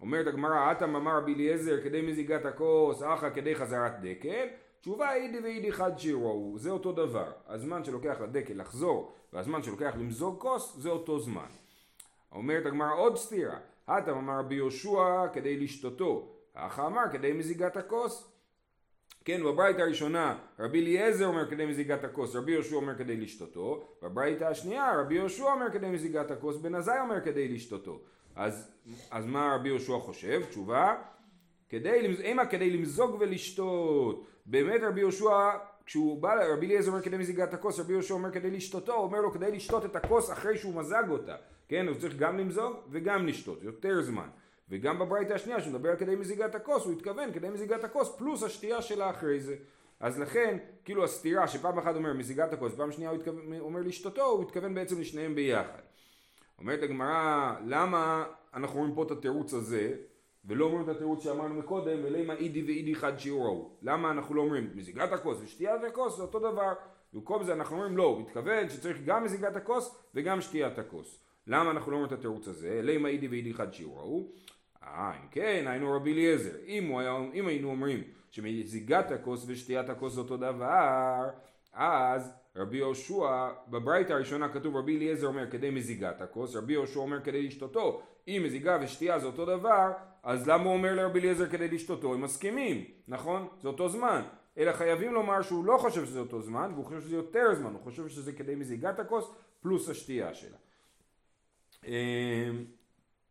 אומרת 0.00 0.26
הגמרא 0.26 0.70
עתם 0.70 0.96
אמר 0.96 1.16
רבי 1.16 1.34
אליעזר 1.34 1.82
כדי 1.84 2.02
מזיגת 2.02 2.44
הכוס 2.44 3.02
אחא 3.02 3.30
כדי 3.30 3.54
חזרת 3.54 3.92
דקל 4.00 4.46
תשובה 4.80 5.14
אידי 5.14 5.38
ואידי 5.40 5.72
חד 5.72 5.98
שירו 5.98 6.54
זה 6.58 6.70
אותו 6.70 6.92
דבר 6.92 7.32
הזמן 7.46 7.84
שלוקח 7.84 8.20
לדקל 8.20 8.54
לחזור 8.54 9.12
והזמן 9.32 9.62
שלוקח 9.62 9.94
למזוג 9.98 10.40
כוס 10.40 10.76
זה 10.76 10.88
אותו 10.88 11.18
זמן. 11.18 11.48
אומרת 12.32 12.66
הגמרא 12.66 12.94
עוד 12.94 13.16
סתירה, 13.16 13.58
הטם 13.88 14.16
אמר 14.16 14.38
רבי 14.38 14.54
יהושע 14.54 15.28
כדי 15.32 15.56
לשתותו, 15.56 16.28
האח 16.54 16.78
אמר 16.78 17.02
כדי 17.12 17.32
מזיגת 17.32 17.76
הכוס. 17.76 18.37
כן, 19.28 19.44
בברייתא 19.44 19.82
הראשונה 19.82 20.38
רבי 20.58 20.80
אליעזר 20.80 21.26
אומר 21.26 21.50
כדי 21.50 21.66
מזיגת 21.66 22.04
הכוס, 22.04 22.36
רבי 22.36 22.52
יהושע 22.52 22.76
אומר 22.76 22.98
כדי 22.98 23.16
לשתותו, 23.16 23.88
בברייתא 24.02 24.44
השנייה 24.44 25.00
רבי 25.00 25.14
יהושע 25.14 25.44
אומר 25.44 25.66
כדי 25.72 25.88
מזיגת 25.88 26.30
הכוס, 26.30 26.56
בן 26.56 26.74
עזאי 26.74 27.00
אומר 27.00 27.20
כדי 27.20 27.48
לשתותו. 27.48 28.00
אז, 28.36 28.70
אז 29.10 29.26
מה 29.26 29.54
רבי 29.54 29.68
יהושע 29.68 29.98
חושב? 29.98 30.42
תשובה, 30.48 30.94
כדי, 31.68 32.16
אימה 32.22 32.46
כדי 32.46 32.70
למזוג 32.70 33.16
ולשתות. 33.20 34.26
באמת 34.46 34.80
רבי 34.82 35.00
יהושע 35.00 35.50
כשהוא 35.86 36.22
בא, 36.22 36.34
רבי 36.52 36.66
אליעזר 36.66 36.90
אומר 36.90 37.02
כדי 37.02 37.16
מזיגת 37.16 37.54
הכוס, 37.54 37.80
רבי 37.80 37.92
יהושע 37.92 38.14
אומר 38.14 38.30
כדי 38.30 38.50
לשתותו, 38.50 38.94
הוא 38.94 39.04
אומר 39.04 39.20
לו 39.20 39.32
כדי 39.32 39.52
לשתות 39.52 39.84
את 39.84 39.96
הכוס 39.96 40.32
אחרי 40.32 40.58
שהוא 40.58 40.74
מזג 40.74 41.04
אותה, 41.10 41.36
כן, 41.68 41.88
הוא 41.88 41.96
צריך 41.96 42.16
גם 42.16 42.38
למזוג 42.38 42.76
וגם 42.90 43.26
לשתות, 43.26 43.62
יותר 43.62 44.02
זמן. 44.02 44.28
וגם 44.70 44.98
בברייתא 44.98 45.32
השנייה, 45.32 45.60
שהוא 45.60 45.72
מדבר 45.72 45.90
על 45.90 45.96
כדי 45.96 46.16
מזיגת 46.16 46.54
הכוס, 46.54 46.84
הוא 46.84 46.92
התכוון 46.92 47.32
כדי 47.32 47.48
מזיגת 47.48 47.84
הכוס 47.84 48.16
פלוס 48.18 48.42
השתייה 48.42 48.82
שלה 48.82 49.10
אחרי 49.10 49.40
זה. 49.40 49.56
אז 50.00 50.18
לכן, 50.20 50.58
כאילו 50.84 51.04
הסתירה 51.04 51.48
שפעם 51.48 51.78
אחת 51.78 51.96
אומר 51.96 52.12
מזיגת 52.12 52.52
הכוס, 52.52 52.74
פעם 52.74 52.92
שנייה 52.92 53.10
הוא 53.10 53.18
התכוון, 53.18 53.60
אומר 53.60 53.80
לשתותו, 53.80 54.24
הוא 54.24 54.42
התכוון 54.42 54.74
בעצם 54.74 55.00
לשניהם 55.00 55.34
ביחד. 55.34 55.82
אומרת 56.58 56.82
הגמרא, 56.82 57.54
למה 57.66 58.24
אנחנו 58.54 58.78
רואים 58.78 58.94
פה 58.94 59.02
את 59.02 59.10
התירוץ 59.10 59.54
הזה, 59.54 59.94
ולא 60.44 60.64
אומרים 60.64 60.90
את 60.90 60.96
התירוץ 60.96 61.24
שאמרנו 61.24 61.54
מקודם, 61.54 61.98
ולמה 62.04 62.34
אידי 62.34 62.62
ואידי 62.62 62.94
חד 62.94 63.18
שיעורו. 63.18 63.70
למה 63.82 64.10
אנחנו 64.10 64.34
לא 64.34 64.42
אומרים 64.42 64.70
מזיגת 64.74 65.12
הכוס 65.12 65.38
ושתיית 65.42 65.84
הכוס 65.84 66.16
זה 66.16 66.22
אותו 66.22 66.38
דבר. 66.38 66.72
במקום 67.12 67.44
זה 67.44 67.52
אנחנו 67.52 67.76
אומרים 67.76 67.96
לא, 67.96 68.02
הוא 68.02 68.20
מתכוון 68.20 68.68
שצריך 68.68 68.96
גם 69.04 69.24
מזיגת 69.24 69.56
הכוס 69.56 69.96
וגם 70.14 70.40
שתיית 70.40 70.78
הכוס. 70.78 71.20
למה 71.46 71.70
אנחנו 71.70 71.90
לא 71.90 71.96
אומרים 71.96 72.14
את 72.14 72.18
התירוץ 72.18 72.48
הזה? 72.48 72.80
למה 72.82 73.08
אידי 73.08 73.28
ואידי 73.28 73.54
חד 73.54 73.72
שיעורו. 73.72 74.28
אה, 74.94 75.12
אם 75.22 75.28
כן, 75.30 75.64
היינו 75.68 75.92
רבי 75.92 76.12
אליעזר. 76.12 76.56
אם, 76.66 76.92
אם 77.34 77.46
היינו 77.46 77.70
אומרים 77.70 78.02
שמזיגת 78.30 79.10
הכוס 79.10 79.44
ושתיית 79.46 79.88
הכוס 79.88 80.12
זה 80.12 80.20
אותו 80.20 80.36
דבר, 80.36 81.28
אז 81.72 82.32
רבי 82.56 82.76
יהושע, 82.76 83.48
בברייתא 83.68 84.12
הראשונה 84.12 84.48
כתוב 84.48 84.76
רבי 84.76 84.96
אליעזר 84.96 85.26
אומר 85.26 85.50
כדי 85.50 85.70
מזיגת 85.70 86.20
הכוס, 86.20 86.56
רבי 86.56 86.72
יהושע 86.72 87.00
אומר 87.00 87.20
כדי 87.20 87.42
לשתותו. 87.42 88.02
אם 88.28 88.42
מזיגה 88.44 88.78
ושתייה 88.80 89.18
זה 89.18 89.26
אותו 89.26 89.44
דבר, 89.44 89.92
אז 90.22 90.48
למה 90.48 90.64
הוא 90.64 90.72
אומר 90.72 90.94
לרבי 90.94 91.20
אליעזר 91.20 91.48
כדי 91.48 91.68
לשתותו? 91.68 92.14
הם 92.14 92.20
מסכימים, 92.20 92.84
נכון? 93.08 93.48
זה 93.62 93.68
אותו 93.68 93.88
זמן. 93.88 94.22
אלא 94.58 94.72
חייבים 94.72 95.14
לומר 95.14 95.42
שהוא 95.42 95.64
לא 95.64 95.78
חושב 95.78 96.06
שזה 96.06 96.20
אותו 96.20 96.42
זמן, 96.42 96.70
והוא 96.74 96.84
חושב 96.84 97.00
שזה 97.00 97.16
יותר 97.16 97.54
זמן, 97.54 97.72
הוא 97.72 97.80
חושב 97.80 98.08
שזה 98.08 98.32
כדי 98.32 98.54
מזיגת 98.54 98.98
הכוס 98.98 99.30
פלוס 99.60 99.88
השתייה 99.88 100.34
שלה. 100.34 100.56
אמ, 101.86 102.64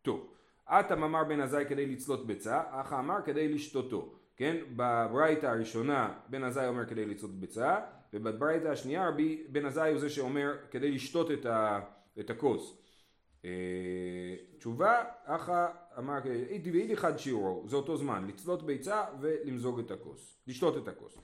טוב, 0.02 0.32
אטם 0.68 1.02
אמר 1.02 1.24
בן 1.24 1.40
עזאי 1.40 1.64
כדי 1.68 1.86
לצלות 1.86 2.26
ביצה, 2.26 2.62
אך 2.70 2.92
אמר 2.92 3.16
כדי 3.24 3.48
לשתותו. 3.48 4.14
כן? 4.36 4.56
בברייתא 4.76 5.46
הראשונה 5.46 6.14
בן 6.28 6.44
עזאי 6.44 6.68
אומר 6.68 6.86
כדי 6.86 7.06
לצלות 7.06 7.34
ביצה, 7.34 7.80
ובברייתא 8.12 8.68
השנייה 8.68 9.08
רבי 9.08 9.42
בן 9.48 9.66
עזאי 9.66 9.90
הוא 9.90 9.98
זה 9.98 10.10
שאומר 10.10 10.56
כדי 10.70 10.90
לשתות 10.90 11.30
את, 11.30 11.46
ה, 11.46 11.80
את 12.20 12.30
הכוס. 12.30 12.78
אה, 13.44 13.50
תשובה, 14.58 15.04
אחא 15.24 15.66
אמר, 15.98 16.18
איתי 16.50 16.70
ואיתי 16.70 16.96
חד 16.96 17.18
שיעורו, 17.18 17.64
זה 17.68 17.76
אותו 17.76 17.96
זמן, 17.96 18.26
לצלות 18.28 18.62
ביצה 18.62 19.04
ולמזוג 19.20 19.78
את 19.78 19.90
הכוס, 19.90 20.36
לשתות 20.46 20.76
את 20.76 20.88
הכוס. 20.88 21.18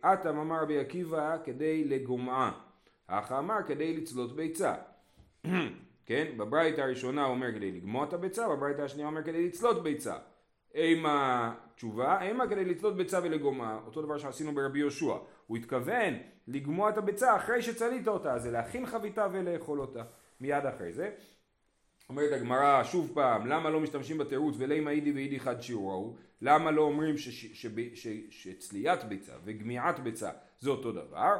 אטם 0.00 0.38
אמר 0.38 0.62
רבי 0.62 0.78
עקיבא 0.78 1.36
כדי 1.44 1.84
לגומעה, 1.84 2.52
אחא 3.06 3.38
אמר 3.38 3.56
כדי 3.66 3.96
לצלות 3.96 4.36
ביצה. 4.36 4.74
כן? 6.06 6.26
בברייתא 6.36 6.80
הראשונה 6.80 7.24
הוא 7.24 7.34
אומר 7.34 7.52
כדי 7.54 7.72
לגמוע 7.72 8.04
את 8.04 8.12
הביצה, 8.12 8.48
בברייתא 8.48 8.82
השנייה 8.82 9.08
אומר 9.08 9.22
כדי 9.22 9.46
לצלות 9.46 9.82
ביצה. 9.82 10.16
אימה 10.74 11.54
תשובה, 11.74 12.22
אימה 12.22 12.48
כדי 12.48 12.64
לצלות 12.64 12.96
ביצה 12.96 13.20
ולגומעה, 13.22 13.80
אותו 13.86 14.02
דבר 14.02 14.18
שעשינו 14.18 14.54
ברבי 14.54 14.78
יהושע. 14.78 15.14
הוא 15.46 15.56
התכוון 15.56 16.14
לגמוע 16.48 16.90
את 16.90 16.98
הביצה 16.98 17.36
אחרי 17.36 17.62
שצלית 17.62 18.08
אותה, 18.08 18.38
זה 18.38 18.50
להכין 18.50 18.86
חביתה 18.86 19.26
ולאכול 19.32 19.80
אותה 19.80 20.02
מיד 20.40 20.66
אחרי 20.66 20.92
זה. 20.92 21.10
אומרת 22.08 22.32
הגמרא 22.32 22.84
שוב 22.84 23.10
פעם, 23.14 23.46
למה 23.46 23.70
לא 23.70 23.80
משתמשים 23.80 24.18
בתירוץ 24.18 24.54
ולימה 24.58 24.90
אידי 24.90 25.12
ואידי 25.12 25.40
חד 25.40 25.60
שיעורו? 25.60 26.16
למה 26.42 26.70
לא 26.70 26.82
אומרים 26.82 27.14
שצליית 28.30 29.04
ביצה 29.04 29.32
וגמיעת 29.44 30.00
ביצה 30.00 30.30
זה 30.58 30.70
אותו 30.70 30.92
דבר? 30.92 31.36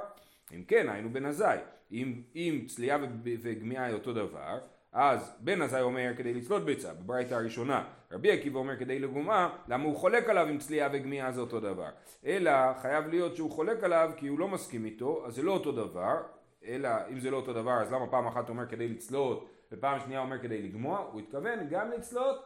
אם 0.54 0.62
כן, 0.68 0.88
היינו 0.88 1.12
בן 1.12 1.24
עזאי. 1.24 1.58
אם, 1.92 2.22
אם 2.34 2.64
צלייה 2.66 2.98
וגמיעה 3.24 3.84
היא 3.84 3.94
אותו 3.94 4.12
דבר, 4.12 4.58
אז 4.92 5.36
בן 5.40 5.62
עזאי 5.62 5.82
אומר 5.82 6.12
כדי 6.16 6.34
לצלות 6.34 6.64
ביצה, 6.64 6.94
בברייתא 6.94 7.34
הראשונה. 7.34 7.84
רבי 8.12 8.30
עקיבא 8.30 8.58
אומר 8.58 8.78
כדי 8.78 8.98
לגומה, 8.98 9.56
למה 9.68 9.84
הוא 9.84 9.96
חולק 9.96 10.28
עליו 10.28 10.48
אם 10.50 10.58
צלייה 10.58 10.88
וגמיעה 10.92 11.32
זה 11.32 11.40
אותו 11.40 11.60
דבר. 11.60 11.88
אלא 12.26 12.52
חייב 12.82 13.06
להיות 13.06 13.36
שהוא 13.36 13.50
חולק 13.50 13.84
עליו 13.84 14.10
כי 14.16 14.28
הוא 14.28 14.38
לא 14.38 14.48
מסכים 14.48 14.84
איתו, 14.84 15.26
אז 15.26 15.34
זה 15.34 15.42
לא 15.42 15.52
אותו 15.52 15.72
דבר, 15.72 16.16
אלא 16.64 16.88
אם 17.10 17.20
זה 17.20 17.30
לא 17.30 17.36
אותו 17.36 17.52
דבר 17.52 17.72
אז 17.72 17.92
למה 17.92 18.06
פעם 18.06 18.26
אחת 18.26 18.48
אומר 18.48 18.66
כדי 18.66 18.88
לצלות 18.88 19.48
ופעם 19.72 20.00
שנייה 20.00 20.20
אומר 20.20 20.38
כדי 20.38 20.62
לגמוע, 20.62 20.98
הוא 20.98 21.20
התכוון 21.20 21.68
גם 21.70 21.90
לצלות 21.90 22.44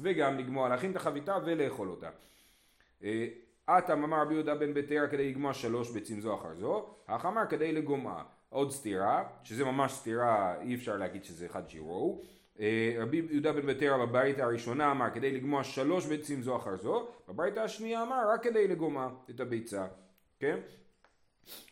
וגם 0.00 0.38
לגמוע, 0.38 0.68
להכין 0.68 0.90
את 0.90 0.96
החביתה 0.96 1.38
ולאכול 1.44 1.88
אותה. 1.88 2.08
אטם 3.78 4.04
אמר 4.04 4.20
רבי 4.22 4.34
יהודה 4.34 4.54
בן 4.54 4.74
ביתר 4.74 5.06
כדי 5.10 5.28
לגמוע 5.30 5.54
שלוש 5.54 5.90
ביצים 5.90 6.20
זו 6.20 6.34
אחר 6.34 6.54
זו, 6.54 6.86
אך 7.06 7.26
אמר 7.26 7.42
כדי 7.48 7.72
לגומעה. 7.72 8.22
עוד 8.48 8.70
סתירה, 8.70 9.24
שזה 9.42 9.64
ממש 9.64 9.92
סתירה, 9.92 10.54
אי 10.60 10.74
אפשר 10.74 10.96
להגיד 10.96 11.24
שזה 11.24 11.46
אחד 11.46 11.68
שירו. 11.68 12.22
אה, 12.60 12.94
רבי 12.98 13.22
יהודה 13.30 13.52
בן 13.52 13.66
ביתר 13.66 13.98
בברית 13.98 14.38
הראשונה 14.38 14.90
אמר 14.90 15.10
כדי 15.14 15.32
לגמוע 15.32 15.64
שלוש 15.64 16.06
ביצים 16.06 16.42
זו 16.42 16.56
אחר 16.56 16.76
זו, 16.76 17.08
בברית 17.28 17.58
השנייה 17.58 18.02
אמר 18.02 18.20
רק 18.34 18.42
כדי 18.42 18.68
לגומע 18.68 19.08
את 19.30 19.40
הביצה, 19.40 19.86
כן? 20.40 20.58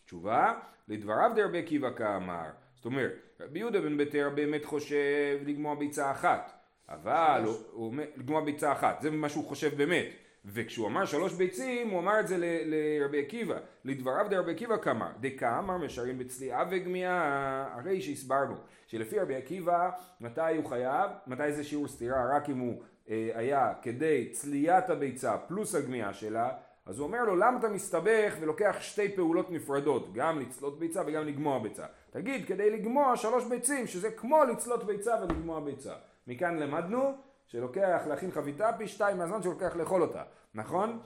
תשובה, 0.04 0.54
לדבריו 0.88 1.30
דרבי 1.36 1.58
עקיבא 1.58 1.90
כאמר, 1.96 2.46
זאת 2.74 2.84
אומרת, 2.84 3.12
רבי 3.40 3.58
יהודה 3.58 3.80
בן 3.80 3.96
ביתר 3.96 4.30
באמת 4.34 4.64
חושב 4.64 5.38
לגמוע 5.46 5.74
ביצה 5.74 6.10
אחת, 6.10 6.52
אבל 6.88 7.42
הוא, 7.44 7.56
הוא 7.72 7.94
לגמוע 8.16 8.44
ביצה 8.44 8.72
אחת, 8.72 9.00
זה 9.00 9.10
מה 9.10 9.28
שהוא 9.28 9.44
חושב 9.44 9.76
באמת. 9.76 10.06
וכשהוא 10.44 10.86
אמר 10.86 11.04
שלוש 11.04 11.32
ביצים, 11.32 11.90
הוא 11.90 12.00
אמר 12.00 12.20
את 12.20 12.28
זה 12.28 12.36
לרבי 12.64 13.20
עקיבא. 13.20 13.58
לדבריו 13.84 14.26
דרבי 14.30 14.52
עקיבא 14.52 14.76
כמה? 14.76 15.12
דקאמר 15.20 15.76
משרים 15.78 16.18
בצליעה 16.18 16.64
וגמיעה, 16.70 17.68
הרי 17.74 18.00
שהסברנו, 18.00 18.54
שלפי 18.86 19.18
רבי 19.18 19.34
עקיבא, 19.34 19.90
מתי 20.20 20.56
הוא 20.56 20.64
חייב, 20.64 21.10
מתי 21.26 21.52
זה 21.52 21.64
שיעור 21.64 21.88
סתירה, 21.88 22.36
רק 22.36 22.50
אם 22.50 22.58
הוא 22.58 22.82
אה, 23.10 23.30
היה 23.34 23.72
כדי 23.82 24.28
צליית 24.32 24.90
הביצה 24.90 25.38
פלוס 25.38 25.74
הגמיעה 25.74 26.12
שלה, 26.12 26.50
אז 26.86 26.98
הוא 26.98 27.06
אומר 27.06 27.24
לו 27.24 27.36
למה 27.36 27.58
אתה 27.58 27.68
מסתבך 27.68 28.36
ולוקח 28.40 28.76
שתי 28.80 29.08
פעולות 29.16 29.50
נפרדות, 29.50 30.12
גם 30.12 30.40
לצלות 30.40 30.78
ביצה 30.78 31.02
וגם 31.06 31.26
לגמוע 31.26 31.58
ביצה. 31.58 31.86
תגיד 32.10 32.46
כדי 32.46 32.70
לגמוע 32.70 33.16
שלוש 33.16 33.44
ביצים, 33.44 33.86
שזה 33.86 34.10
כמו 34.10 34.44
לצלות 34.44 34.84
ביצה 34.84 35.14
ולגמוע 35.22 35.60
ביצה. 35.60 35.94
מכאן 36.26 36.58
למדנו 36.58 37.12
שלוקח 37.50 38.02
להכין 38.06 38.30
חביתה 38.30 38.70
פי 38.78 38.88
שתיים 38.88 39.18
מהזמן 39.18 39.42
שלוקח 39.42 39.76
לאכול 39.76 40.02
אותה, 40.02 40.22
נכון? 40.54 41.00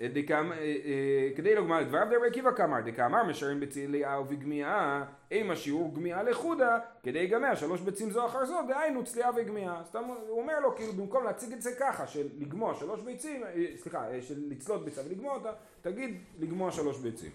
אה, 0.00 0.06
אה, 0.30 0.40
אה, 0.60 1.28
כדי 1.36 1.54
לומר 1.54 1.80
את 1.80 1.88
דבריו 1.88 2.06
דרבי 2.10 2.26
עקיבא 2.26 2.52
כאמר, 2.52 2.80
דקאמר 2.80 3.24
משרים 3.24 3.60
בצליעה 3.60 4.20
ובגמיעה, 4.20 5.04
אימה 5.30 5.56
שיעור 5.56 5.94
גמיעה 5.94 6.22
לחודה, 6.22 6.78
כדי 7.02 7.18
יגמע 7.18 7.56
שלוש 7.56 7.80
ביצים 7.80 8.10
זו 8.10 8.26
אחר 8.26 8.44
זו, 8.44 8.54
דהיינו 8.68 9.04
צליעה 9.04 9.30
וגמיעה. 9.36 9.82
סתם 9.84 10.04
הוא 10.04 10.40
אומר 10.40 10.60
לו, 10.60 10.76
כאילו 10.76 10.92
במקום 10.92 11.24
להציג 11.24 11.52
את 11.52 11.62
זה 11.62 11.70
ככה, 11.80 12.06
של 12.06 12.28
לגמוע 12.38 12.74
שלוש 12.74 13.00
ביצים, 13.00 13.42
סליחה, 13.76 14.06
של 14.20 14.34
לצלות 14.48 14.84
ביצה 14.84 15.00
ולגמוע 15.06 15.34
אותה, 15.34 15.52
תגיד 15.82 16.18
לגמוע 16.38 16.72
שלוש 16.72 16.98
ביצים. 16.98 17.30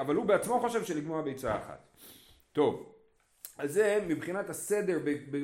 אבל 0.00 0.14
הוא 0.14 0.24
בעצמו 0.24 0.60
חושב 0.60 0.84
שלגמוע 0.84 1.22
ביצה 1.22 1.56
אחת. 1.56 1.78
טוב. 2.52 2.93
אז 3.58 3.72
זה 3.72 4.04
מבחינת 4.08 4.50
הסדר 4.50 4.98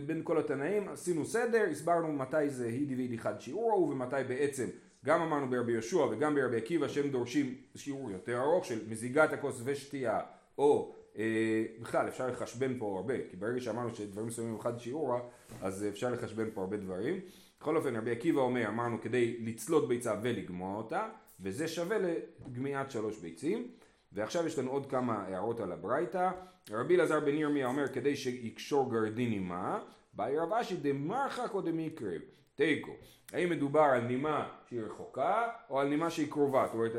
בין 0.06 0.20
כל 0.24 0.38
התנאים, 0.38 0.88
עשינו 0.88 1.24
סדר, 1.24 1.66
הסברנו 1.70 2.12
מתי 2.12 2.50
זה 2.50 2.66
הידי 2.66 2.94
ואידי 2.94 3.18
חד 3.18 3.40
שיעורו 3.40 3.90
ומתי 3.90 4.16
בעצם 4.28 4.66
גם 5.04 5.20
אמרנו 5.20 5.50
ברבי 5.50 5.72
יהושע 5.72 5.96
וגם 5.96 6.34
ברבי 6.34 6.56
עקיבא 6.56 6.88
שהם 6.88 7.10
דורשים 7.10 7.54
שיעור 7.74 8.10
יותר 8.10 8.40
ארוך 8.40 8.64
של 8.64 8.78
מזיגת 8.88 9.32
הכוס 9.32 9.60
ושתייה 9.64 10.20
או 10.58 10.94
אה, 11.18 11.64
בכלל 11.80 12.08
אפשר 12.08 12.28
לחשבן 12.28 12.78
פה 12.78 12.96
הרבה 12.96 13.14
כי 13.30 13.36
ברגע 13.36 13.60
שאמרנו 13.60 13.94
שדברים 13.94 14.26
מסוימים 14.26 14.60
חד 14.60 14.78
שיעורה 14.78 15.20
אז 15.62 15.86
אפשר 15.88 16.10
לחשבן 16.10 16.50
פה 16.54 16.60
הרבה 16.60 16.76
דברים. 16.76 17.20
בכל 17.60 17.76
אופן 17.76 17.96
רבי 17.96 18.10
עקיבא 18.10 18.40
אומר 18.40 18.68
אמרנו 18.68 19.00
כדי 19.00 19.36
לצלות 19.40 19.88
ביצה 19.88 20.14
ולגמוע 20.22 20.76
אותה 20.76 21.08
וזה 21.40 21.68
שווה 21.68 21.96
לגמיעת 21.98 22.90
שלוש 22.90 23.18
ביצים 23.18 23.68
ועכשיו 24.12 24.46
יש 24.46 24.58
לנו 24.58 24.70
עוד 24.70 24.90
כמה 24.90 25.22
הערות 25.22 25.60
על 25.60 25.72
הברייתא. 25.72 26.30
רבי 26.70 26.96
אלעזר 26.96 27.20
בן 27.20 27.34
ירמיה 27.34 27.66
אומר 27.66 27.88
כדי 27.88 28.16
שיקשור 28.16 28.92
גרדין 28.92 29.32
עימה, 29.32 29.80
באי 30.12 30.38
רב 30.38 30.52
אשי 30.52 30.76
דמרחק 30.76 31.54
או 31.54 31.60
דמיקרב, 31.60 32.20
תיקו. 32.54 32.92
האם 33.32 33.50
מדובר 33.50 33.80
על 33.80 34.00
נימה 34.00 34.48
שהיא 34.68 34.80
רחוקה 34.80 35.48
או 35.70 35.80
על 35.80 35.88
נימה 35.88 36.10
שהיא 36.10 36.30
קרובה? 36.30 36.66
זאת 36.66 36.74
אומרת, 36.74 36.92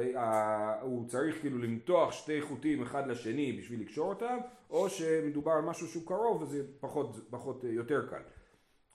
הוא 0.82 1.08
צריך 1.08 1.40
כאילו 1.40 1.58
למתוח 1.58 2.12
שתי 2.12 2.42
חוטים 2.42 2.82
אחד 2.82 3.08
לשני 3.08 3.52
בשביל 3.52 3.82
לקשור 3.82 4.10
אותם, 4.10 4.38
או 4.70 4.90
שמדובר 4.90 5.52
על 5.52 5.62
משהו 5.62 5.88
שהוא 5.88 6.04
קרוב 6.06 6.42
וזה 6.42 6.64
פחות, 6.80 7.28
פחות 7.30 7.64
יותר 7.64 8.08
קל. 8.10 8.22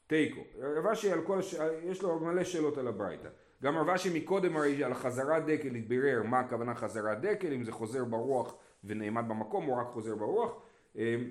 תיקו. 0.06 0.40
רב 0.58 0.86
אשי 0.86 1.12
על 1.12 1.22
כל, 1.22 1.38
הש... 1.38 1.54
יש 1.84 2.02
לו 2.02 2.20
מלא 2.20 2.44
שאלות 2.44 2.78
על 2.78 2.88
הברייתא. 2.88 3.28
גם 3.66 3.78
רב 3.78 3.90
אשי 3.90 4.18
מקודם 4.18 4.56
הרי 4.56 4.84
על 4.84 4.94
חזרת 4.94 5.46
דקל 5.46 5.74
התברר 5.74 6.22
מה 6.22 6.40
הכוונה 6.40 6.74
חזרת 6.74 7.20
דקל, 7.20 7.52
אם 7.52 7.64
זה 7.64 7.72
חוזר 7.72 8.04
ברוח 8.04 8.54
ונעמד 8.84 9.24
במקום 9.28 9.68
או 9.68 9.76
רק 9.76 9.86
חוזר 9.86 10.14
ברוח. 10.14 10.62
אמ, 10.96 11.30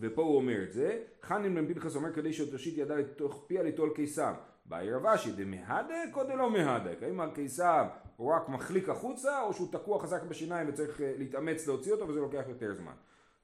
ופה 0.00 0.22
הוא 0.22 0.36
אומר 0.36 0.62
את 0.62 0.72
זה. 0.72 0.98
חנין 1.22 1.54
בן 1.54 1.74
פנחס 1.74 1.96
אומר 1.96 2.12
כדי 2.12 2.32
שתושיט 2.32 2.78
ידה 2.78 2.96
לתוך 2.96 3.44
פיה 3.46 3.62
ליטול 3.62 3.90
קיסם. 3.94 4.32
באי 4.66 4.92
רב 4.92 5.06
אשי 5.06 5.32
דמהדק 5.32 6.16
או 6.16 6.24
דלא 6.24 6.50
מהדק? 6.50 7.02
האם 7.02 7.20
הקיסם 7.20 7.86
הוא 8.16 8.32
רק 8.32 8.48
מחליק 8.48 8.88
החוצה 8.88 9.42
או 9.42 9.52
שהוא 9.52 9.72
תקוע 9.72 10.02
חזק 10.02 10.22
בשיניים 10.22 10.68
וצריך 10.68 11.00
אה, 11.00 11.14
להתאמץ 11.18 11.66
להוציא 11.66 11.92
אותו 11.92 12.08
וזה 12.08 12.20
לוקח 12.20 12.44
יותר 12.48 12.74
זמן. 12.74 12.94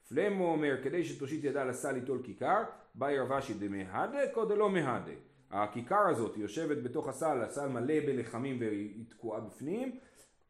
פלמו 0.09 0.52
אומר 0.52 0.83
כדי 0.83 1.04
שתושיט 1.04 1.44
ידה 1.44 1.64
לסל 1.64 1.92
ליטול 1.92 2.23
כיכר, 2.25 2.62
באי 2.94 3.18
רב 3.18 3.33
אשי 3.33 3.54
דמהדק 3.54 4.37
או 4.37 4.44
דלא 4.44 4.71
מהדק? 4.71 5.34
הכיכר 5.54 6.08
הזאת 6.08 6.37
יושבת 6.37 6.82
בתוך 6.82 7.08
הסל, 7.08 7.42
הסל 7.42 7.68
מלא 7.68 8.00
בלחמים 8.06 8.56
והיא 8.61 9.04
תקועה 9.08 9.40
בפנים, 9.40 9.99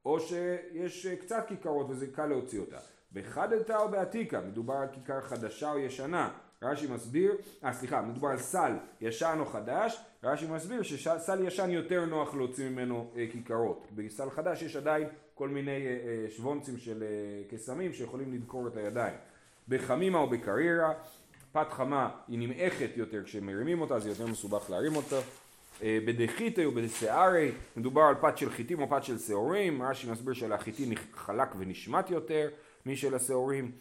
או 0.05 0.21
שיש 0.21 1.07
קצת 1.07 1.45
כיכרות 1.49 1.87
וזה 1.91 2.07
קל 2.07 2.27
להוציא 2.27 2.61
אותה. 2.61 2.79
בחדתא 3.13 3.73
או 3.73 3.89
בעתיקה, 3.89 4.41
מדובר 4.41 4.75
על 4.75 4.89
כיכר 4.93 5.21
חדשה 5.21 5.73
או 5.73 5.79
ישנה, 5.79 6.31
רש"י 6.63 6.87
מסביר, 6.87 7.37
אה 7.65 7.73
סליחה, 7.73 8.03
מדובר 8.03 8.29
על 8.29 8.39
סל 8.39 8.73
ישן 9.01 9.37
או 9.41 9.47
חדש, 9.47 10.01
רש"י 10.23 10.47
מסביר 10.47 10.83
שסל 10.83 11.47
ישן 11.47 11.71
יותר 11.71 12.05
נוח 12.05 12.35
להוציא 12.35 12.69
ממנו 12.69 13.11
אה, 13.17 13.27
כיכרות, 13.33 13.87
בסל 13.95 14.31
חדש 14.31 14.63
יש 14.63 14.77
עדיין 14.77 15.09
כל 15.35 15.49
מיני 15.49 15.87
אה, 15.87 15.97
אה, 16.07 16.31
שוונצים 16.31 16.79
של 16.79 17.03
אה, 17.03 17.09
קסמים 17.51 17.93
שיכולים 17.93 18.33
לדקור 18.33 18.69
את 18.69 18.77
הידיים. 18.77 19.15
בחמימה 19.69 20.19
או 20.19 20.31
בקריירה, 20.31 20.93
פת 21.55 21.73
חמה 21.73 22.11
היא 22.29 22.39
נמעכת 22.39 22.91
יותר 22.97 23.25
כשמרימים 23.25 23.81
אותה, 23.81 23.99
זה 23.99 24.09
יותר 24.09 24.27
מסובך 24.27 24.71
להרים 24.71 24.97
אותה. 24.97 25.21
אה, 25.83 25.99
בדחיתי 26.07 26.67
ובדשערי, 26.67 27.53
מדובר 27.77 28.03
על 28.03 28.15
פת 28.21 28.39
של 28.39 28.51
חיטים 28.51 28.83
או 28.83 28.89
פת 28.89 29.05
של 29.05 29.19
שעורים, 29.19 29.83
רש"י 29.83 30.11
מסביר 30.11 30.35
שלחיטים 30.35 30.95
חלק 31.13 31.49
ונשמט 31.59 32.11
יותר 32.11 32.49
משל 32.87 33.15
השעורים. 33.15 33.73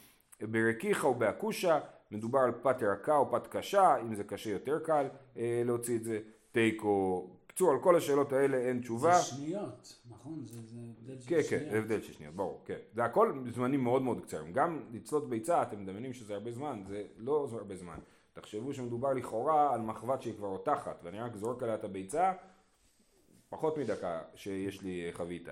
ברקיחה 0.41 1.07
או 1.07 1.13
באקושה, 1.13 1.79
מדובר 2.11 2.39
על 2.39 2.51
פת 2.61 2.83
רכה 2.83 3.17
או 3.17 3.31
פת 3.31 3.47
קשה, 3.47 3.95
אם 4.01 4.15
זה 4.15 4.23
קשה 4.23 4.49
יותר 4.49 4.79
קל 4.79 5.05
אה, 5.37 5.61
להוציא 5.65 5.95
את 5.95 6.03
זה. 6.03 6.19
תיקו 6.51 7.27
בקיצור, 7.53 7.71
על 7.71 7.79
כל 7.79 7.95
השאלות 7.95 8.33
האלה 8.33 8.57
אין 8.57 8.81
תשובה. 8.81 9.17
זה 9.17 9.23
שניות, 9.23 9.99
נכון? 10.09 10.45
זה, 10.45 10.59
זה 10.61 10.79
הבדל 10.79 11.19
של 11.19 11.29
כן, 11.29 11.43
שניות. 11.43 11.63
כן, 11.63 11.69
זה 11.71 11.77
הבדל 11.77 12.01
של 12.01 12.13
שניות, 12.13 12.35
ברור, 12.35 12.61
כן. 12.65 12.77
זה 12.93 13.03
הכל 13.03 13.43
זמנים 13.53 13.83
מאוד 13.83 14.01
מאוד 14.01 14.21
קצרים. 14.21 14.53
גם 14.53 14.83
לצלות 14.91 15.29
ביצה, 15.29 15.61
אתם 15.61 15.83
מדמיינים 15.83 16.13
שזה 16.13 16.33
הרבה 16.33 16.51
זמן, 16.51 16.83
זה 16.87 17.03
לא 17.17 17.47
הרבה 17.51 17.75
זמן. 17.75 17.99
תחשבו 18.33 18.73
שמדובר 18.73 19.13
לכאורה 19.13 19.73
על 19.73 19.81
מחבת 19.81 20.21
שהיא 20.21 20.33
כבר 20.37 20.47
רותחת, 20.47 20.99
ואני 21.03 21.19
רק 21.19 21.35
זורק 21.35 21.63
עליה 21.63 21.75
את 21.75 21.83
הביצה, 21.83 22.33
פחות 23.49 23.77
מדקה 23.77 24.21
שיש 24.35 24.81
לי 24.81 25.07
חביתה. 25.11 25.51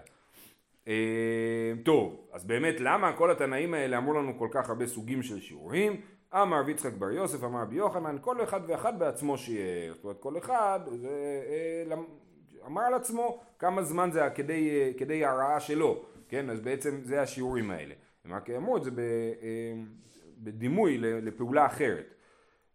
אה, 0.87 1.73
טוב, 1.85 2.27
אז 2.31 2.45
באמת 2.45 2.75
למה 2.79 3.17
כל 3.17 3.31
התנאים 3.31 3.73
האלה 3.73 3.97
אמרו 3.97 4.13
לנו 4.13 4.39
כל 4.39 4.47
כך 4.51 4.69
הרבה 4.69 4.87
סוגים 4.87 5.23
של 5.23 5.39
שיעורים? 5.39 6.01
אמר 6.33 6.59
רבי 6.59 6.71
יצחק 6.71 6.93
בר 6.93 7.11
יוסף, 7.11 7.43
אמר 7.43 7.61
רבי 7.61 7.75
יוחנן, 7.75 8.17
כל 8.21 8.43
אחד 8.43 8.61
ואחד 8.67 8.99
בעצמו 8.99 9.37
שיער. 9.37 9.93
זאת 9.93 10.03
אומרת, 10.03 10.19
כל 10.19 10.37
אחד, 10.37 10.79
זה, 10.91 11.09
אה, 11.89 11.95
אמר 12.65 12.81
על 12.81 12.93
עצמו 12.93 13.39
כמה 13.59 13.83
זמן 13.83 14.09
זה 14.11 14.21
כדי, 14.35 14.69
אה, 14.69 14.91
כדי 14.97 15.25
הרעה 15.25 15.59
שלו, 15.59 16.05
כן? 16.29 16.49
אז 16.49 16.59
בעצם 16.59 17.01
זה 17.03 17.21
השיעורים 17.21 17.71
האלה. 17.71 17.93
הם 18.25 18.33
רק 18.33 18.49
אמרו 18.49 18.77
את 18.77 18.83
זה 18.83 18.91
אה, 19.41 19.73
בדימוי 20.37 20.97
לפעולה 20.97 21.65
אחרת. 21.65 22.13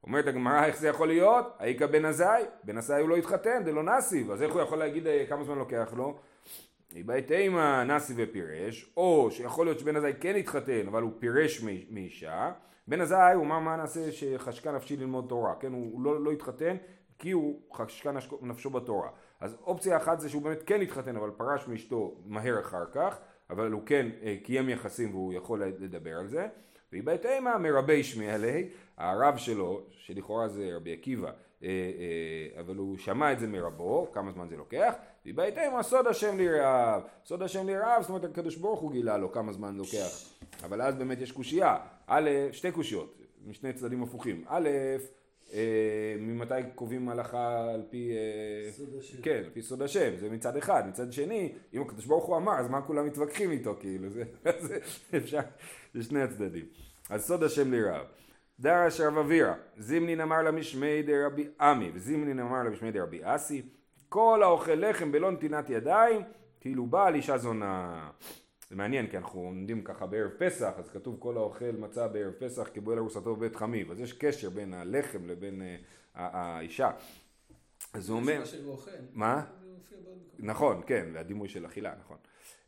אומרת 0.03 0.27
הגמרא, 0.27 0.65
איך 0.65 0.77
זה 0.77 0.89
יכול 0.89 1.09
להיות? 1.09 1.47
האיכא 1.59 1.87
בן 1.87 2.05
עזאי, 2.05 2.43
בן 2.65 2.79
עזאי 2.79 3.01
הוא 3.01 3.09
לא 3.09 3.17
התחתן, 3.17 3.65
דלא 3.65 3.83
נסיב, 3.83 4.31
אז 4.31 4.43
איך 4.43 4.55
הוא 4.55 4.63
יכול 4.63 4.79
להגיד 4.79 5.07
כמה 5.29 5.45
זמן 5.45 5.59
לוקח 5.59 5.95
לו? 5.97 6.19
איבאי 6.95 7.23
תימא 7.23 7.85
נסי 7.85 8.13
ופירש, 8.17 8.93
או 8.97 9.29
שיכול 9.31 9.67
להיות 9.67 9.79
שבן 9.79 9.97
עזאי 9.97 10.13
כן 10.21 10.37
התחתן, 10.37 10.87
אבל 10.87 11.03
הוא 11.03 11.13
פירש 11.19 11.63
מאישה. 11.91 12.53
בן 12.89 13.01
עזאי 13.01 13.35
הוא 13.35 13.45
אמר 13.45 13.59
מה 13.59 13.77
נעשה 13.77 14.13
שחשקה 14.13 14.73
נפשי 14.73 14.97
ללמוד 14.97 15.27
תורה, 15.29 15.55
כן? 15.55 15.73
הוא, 15.73 16.03
לא, 16.03 16.25
לא 16.25 16.33
התחתן 16.33 16.77
כי 17.19 17.31
הוא 17.31 17.61
חשקה 17.73 18.13
נפשו 18.43 18.71
בתורה. 18.71 19.09
אז 19.41 19.57
אופציה 19.63 19.97
אחת 19.97 20.21
זה 20.21 20.29
שהוא 20.29 20.43
באמת 20.43 20.63
כן 20.67 20.81
התחתן, 20.81 21.17
אבל 21.17 21.31
פרש 21.31 21.69
מאשתו 21.69 22.17
מהר 22.25 22.61
אחר 22.61 22.85
כך, 22.93 23.19
אבל 23.51 23.73
הוא 23.73 23.83
כן 23.87 24.09
אה, 24.23 24.37
קיים 24.45 24.69
יחסים 24.69 25.15
והוא 25.15 25.33
יכול 25.33 25.63
לדבר 25.65 26.19
על 26.19 26.27
זה. 26.27 26.49
ואיבאי 26.97 27.19
תימא 27.19 27.59
מרבי 27.59 28.05
שמי 28.05 28.31
עלי, 28.31 28.69
הרב 28.97 29.37
שלו, 29.37 29.81
שלכאורה 29.91 30.49
זה 30.49 30.71
רבי 30.77 30.93
עקיבא, 30.93 31.29
אה, 31.29 31.33
אה, 31.69 32.61
אבל 32.61 32.77
הוא 32.77 32.99
שמע 32.99 33.33
את 33.33 33.39
זה 33.39 33.47
מרבו, 33.47 34.09
כמה 34.13 34.33
זמן 34.33 34.49
זה 34.49 34.57
לוקח, 34.57 34.95
ואיבאי 35.25 35.53
תימא 35.53 35.83
סוד 35.83 36.07
השם 36.07 36.37
לירעב, 36.37 37.03
סוד 37.27 37.43
השם 37.43 37.67
לירעב, 37.67 38.03
זאת 38.03 38.09
אומרת 38.09 38.25
הקדוש 38.25 38.57
ברוך 38.57 38.81
הוא 38.81 38.93
גילה 38.93 39.19
לו 39.19 39.33
כמה 39.33 39.53
זמן 39.53 39.77
לוקח, 39.77 40.29
אבל 40.65 40.83
אז 40.83 40.95
באמת 40.95 41.21
יש 41.21 41.33
קושייה, 41.33 41.77
א', 42.07 42.31
שתי 42.53 42.73
קושיות, 42.73 43.19
משני 43.47 43.73
צדדים 43.73 44.03
הפוכים, 44.03 44.45
א', 44.49 44.69
אה, 45.53 46.17
ממתי 46.19 46.55
קובעים 46.75 47.09
הלכה 47.09 47.71
על 47.75 47.83
פי... 47.91 48.11
אה, 48.11 48.73
סוד 48.73 48.89
השם. 48.99 49.23
כן, 49.23 49.43
על 49.45 49.51
פי 49.53 49.63
סוד 49.63 49.83
השם, 49.83 50.17
זה 50.17 50.31
מצד 50.31 50.57
אחד. 50.57 50.83
מצד 50.89 51.13
שני, 51.13 51.53
אם 51.75 51.83
הקדוש 51.83 52.07
ברוך 52.07 52.25
הוא 52.25 52.37
אמר, 52.37 52.53
אז 52.53 52.69
מה 52.69 52.83
כולם 52.83 53.07
מתווכחים 53.07 53.51
איתו, 53.51 53.77
כאילו, 53.81 54.11
זה, 54.11 54.25
זה 54.67 54.79
אפשר, 55.17 55.41
זה 55.95 56.03
שני 56.03 56.23
הצדדים. 56.23 56.65
אז 57.11 57.27
סוד 57.27 57.43
השם 57.43 57.71
לירב. 57.71 58.07
דרש 58.61 59.01
רב 59.01 59.19
אבירה, 59.19 59.55
זימנין 59.79 60.21
אמר 60.21 60.43
לה 60.43 60.51
משמי 60.51 61.03
דרבי 61.03 61.49
עמי, 61.61 61.91
וזימנין 61.95 62.41
אמר 62.41 62.63
לה 62.63 62.71
משמי 62.71 62.93
דרבי 62.93 63.21
אסי, 63.23 63.63
כל 64.09 64.41
האוכל 64.43 64.75
לחם 64.75 65.13
בלא 65.13 65.31
נתינת 65.31 65.71
ידיים, 65.71 66.23
כאילו 66.61 66.87
בעל 66.87 67.15
אישה 67.15 67.39
זונה. 67.39 68.11
זה 68.71 68.77
מעניין, 68.77 69.07
כי 69.07 69.17
אנחנו 69.17 69.41
עומדים 69.41 69.83
ככה 69.85 70.07
בערב 70.07 70.31
פסח, 70.39 70.73
אז 70.79 70.91
כתוב 70.91 71.17
כל 71.19 71.37
האוכל 71.37 71.71
מצה 71.79 72.09
בערב 72.09 72.33
פסח 72.33 72.69
כבועל 72.75 72.99
ארוסתו 72.99 73.37
בבית 73.37 73.57
חמיב, 73.57 73.91
אז 73.91 74.01
יש 74.01 74.13
קשר 74.13 74.51
בין 74.51 74.75
הלחם 74.75 75.29
לבין 75.29 75.63
אה, 75.63 75.77
האישה. 76.15 76.91
אז 77.93 78.09
הוא 78.09 78.19
אומר... 78.19 78.43
מה. 79.13 79.45
נכון, 80.39 80.83
כן, 80.87 81.07
והדימוי 81.13 81.49
של 81.49 81.67
אכילה, 81.67 81.95
נכון. 82.01 82.17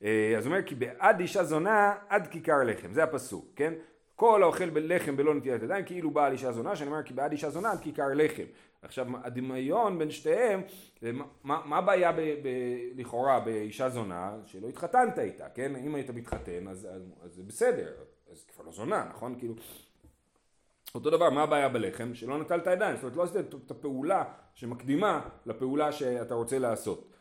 אה, 0.02 0.34
אז 0.38 0.46
הוא 0.46 0.54
אומר 0.54 0.66
כי 0.66 0.74
בעד 0.74 1.20
אישה 1.20 1.44
זונה 1.44 1.94
עד 2.08 2.26
כיכר 2.26 2.62
לחם, 2.64 2.92
זה 2.92 3.04
הפסוק, 3.04 3.46
כן? 3.56 3.74
כל 4.18 4.42
האוכל 4.42 4.70
בלחם 4.70 5.16
בלא 5.16 5.34
נטילת 5.34 5.62
ידיים 5.62 5.84
כאילו 5.84 6.10
בעל 6.10 6.32
אישה 6.32 6.52
זונה, 6.52 6.76
שאני 6.76 6.90
אומר 6.90 7.02
כי 7.02 7.14
בעד 7.14 7.32
אישה 7.32 7.50
זונה 7.50 7.70
עד 7.72 7.80
כיכר 7.80 8.08
לחם. 8.14 8.42
עכשיו 8.82 9.06
הדמיון 9.24 9.98
בין 9.98 10.10
שתיהם, 10.10 10.62
מה- 11.44 11.78
הבעיה 11.78 12.12
לכאורה 12.94 13.40
באישה 13.40 13.88
זונה 13.88 14.36
שלא 14.46 14.68
התחתנת 14.68 15.18
איתה, 15.18 15.48
כן? 15.54 15.76
אם 15.76 15.94
היית 15.94 16.10
מתחתן 16.10 16.68
אז 16.68 16.88
זה 17.26 17.42
בסדר, 17.42 17.92
אז 18.32 18.44
כבר 18.44 18.64
לא 18.64 18.72
זונה, 18.72 19.06
נכון? 19.10 19.38
כאילו 19.38 19.54
אותו 20.94 21.10
דבר, 21.10 21.30
מה 21.30 21.42
הבעיה 21.42 21.68
בלחם? 21.68 22.14
שלא 22.14 22.38
נטלת 22.38 22.66
ידיים, 22.66 22.96
זאת 22.96 23.02
אומרת 23.04 23.16
לא 23.16 23.22
עשית 23.22 23.36
את 23.66 23.70
הפעולה 23.70 24.24
שמקדימה 24.54 25.20
לפעולה 25.46 25.92
שאתה 25.92 26.34
רוצה 26.34 26.58
לעשות. 26.58 27.12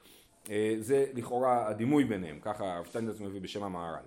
אה, 0.50 0.76
זה 0.80 1.06
לכאורה 1.14 1.68
הדימוי 1.68 2.04
ביניהם, 2.04 2.40
ככה 2.42 2.74
הרב 2.74 2.86
שטיינדרס 2.86 3.20
מביא 3.20 3.42
בשם 3.42 3.64
המהר"ל. 3.64 4.04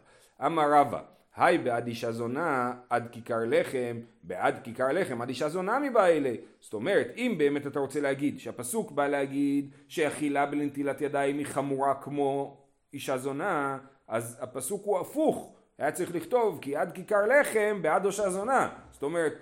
אמר 0.47 0.73
רבא, 0.73 1.03
היי 1.37 1.59
בעד 1.59 1.87
אישה 1.87 2.13
זונה 2.13 2.73
עד 2.91 3.09
כיכר 3.13 3.39
לחם, 3.47 4.01
בעד 4.23 4.61
כיכר 4.65 4.93
לחם 4.93 5.23
עד 5.23 5.29
אישה 5.29 5.49
זונה 5.49 5.79
מבעילי. 5.79 6.37
זאת 6.61 6.75
אומרת, 6.75 7.07
אם 7.17 7.35
באמת 7.39 7.67
אתה 7.67 7.79
רוצה 7.79 8.01
להגיד 8.01 8.39
שהפסוק 8.39 8.93
בא 8.93 9.07
להגיד 9.07 9.71
שאכילה 9.89 10.47
בנטילת 10.47 11.01
ידיים 11.01 11.39
היא 11.39 11.47
חמורה 11.47 11.95
כמו 11.95 12.57
אישה 12.95 13.19
זונה, 13.19 13.79
אז 14.09 14.39
הפסוק 14.41 14.83
הוא 14.85 14.99
הפוך. 14.99 15.55
היה 15.79 15.93
צריך 15.93 16.15
לכתוב 16.15 16.59
כי 16.63 16.77
עד 16.77 16.93
כיכר 16.93 17.27
לחם 17.27 17.79
בעד 17.83 18.07
אישה 18.07 18.31
זונה. 18.31 18.69
זאת 18.91 19.03
אומרת, 19.03 19.33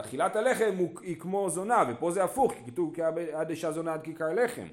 אכילת 0.00 0.36
הלחם 0.36 0.76
היא 1.02 1.20
כמו 1.20 1.50
זונה, 1.50 1.84
ופה 1.88 2.10
זה 2.10 2.24
הפוך, 2.24 2.52
כי 2.52 2.70
כתוב 2.70 2.94
כי 2.94 3.02
עד 3.32 3.50
אישה 3.50 3.72
זונה 3.72 3.94
עד 3.94 4.02
כיכר 4.02 4.32
לחם. 4.32 4.66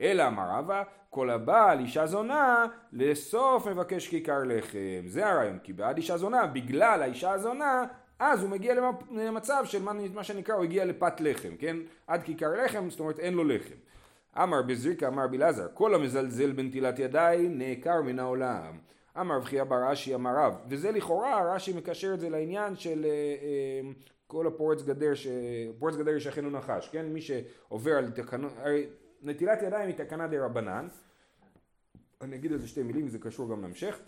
אלא 0.00 0.26
אמר 0.26 0.48
רבא, 0.50 0.82
כל 1.10 1.30
הבעל 1.30 1.78
אישה 1.78 2.06
זונה, 2.06 2.66
לסוף 2.92 3.66
מבקש 3.66 4.08
כיכר 4.08 4.38
לחם. 4.44 5.06
זה 5.06 5.26
הרעיון, 5.26 5.58
כי 5.58 5.72
בעד 5.72 5.96
אישה 5.96 6.16
זונה, 6.16 6.46
בגלל 6.46 7.02
האישה 7.02 7.30
הזונה, 7.30 7.84
אז 8.18 8.42
הוא 8.42 8.50
מגיע 8.50 8.74
למצב 9.10 9.62
של 9.64 9.82
מה, 10.14 10.24
שנקרא, 10.24 10.54
הוא 10.54 10.64
הגיע 10.64 10.84
לפת 10.84 11.20
לחם, 11.20 11.56
כן? 11.58 11.76
עד 12.06 12.22
כיכר 12.22 12.64
לחם, 12.64 12.90
זאת 12.90 13.00
אומרת 13.00 13.18
אין 13.18 13.34
לו 13.34 13.44
לחם. 13.44 13.74
אמר 14.42 14.62
בזריקה, 14.62 15.08
אמר 15.08 15.26
בלעזר, 15.26 15.66
כל 15.74 15.94
המזלזל 15.94 16.52
בנטילת 16.52 16.98
ידיים 16.98 17.58
נעקר 17.58 18.02
מן 18.02 18.18
העולם. 18.18 18.78
אמר 19.20 19.38
רב 19.52 19.68
בר 19.68 19.92
אשי 19.92 20.14
אמר 20.14 20.36
רב, 20.36 20.54
וזה 20.68 20.90
לכאורה 20.90 21.54
רש"י 21.54 21.72
מקשר 21.72 22.14
את 22.14 22.20
זה 22.20 22.30
לעניין 22.30 22.76
של 22.76 23.04
אה, 23.04 23.10
אה, 23.10 23.90
כל 24.26 24.46
הפורץ 24.46 24.82
גדר, 24.82 25.14
ש... 25.14 25.26
פורץ 25.78 25.96
גדר 25.96 26.10
ישכנו 26.10 26.50
נחש, 26.50 26.88
כן? 26.92 27.06
מי 27.06 27.20
שעובר 27.20 27.92
על 27.92 28.10
תקנות, 28.10 28.52
נטילת 29.22 29.62
ידיים 29.62 29.88
היא 29.88 29.96
תקנה 29.96 30.26
דה 30.26 30.44
רבנן, 30.44 30.88
אני 32.20 32.36
אגיד 32.36 32.52
על 32.52 32.58
זה 32.58 32.68
שתי 32.68 32.82
מילים, 32.82 33.08
זה 33.08 33.18
קשור 33.18 33.50
גם 33.50 33.62
להמשך. 33.62 33.98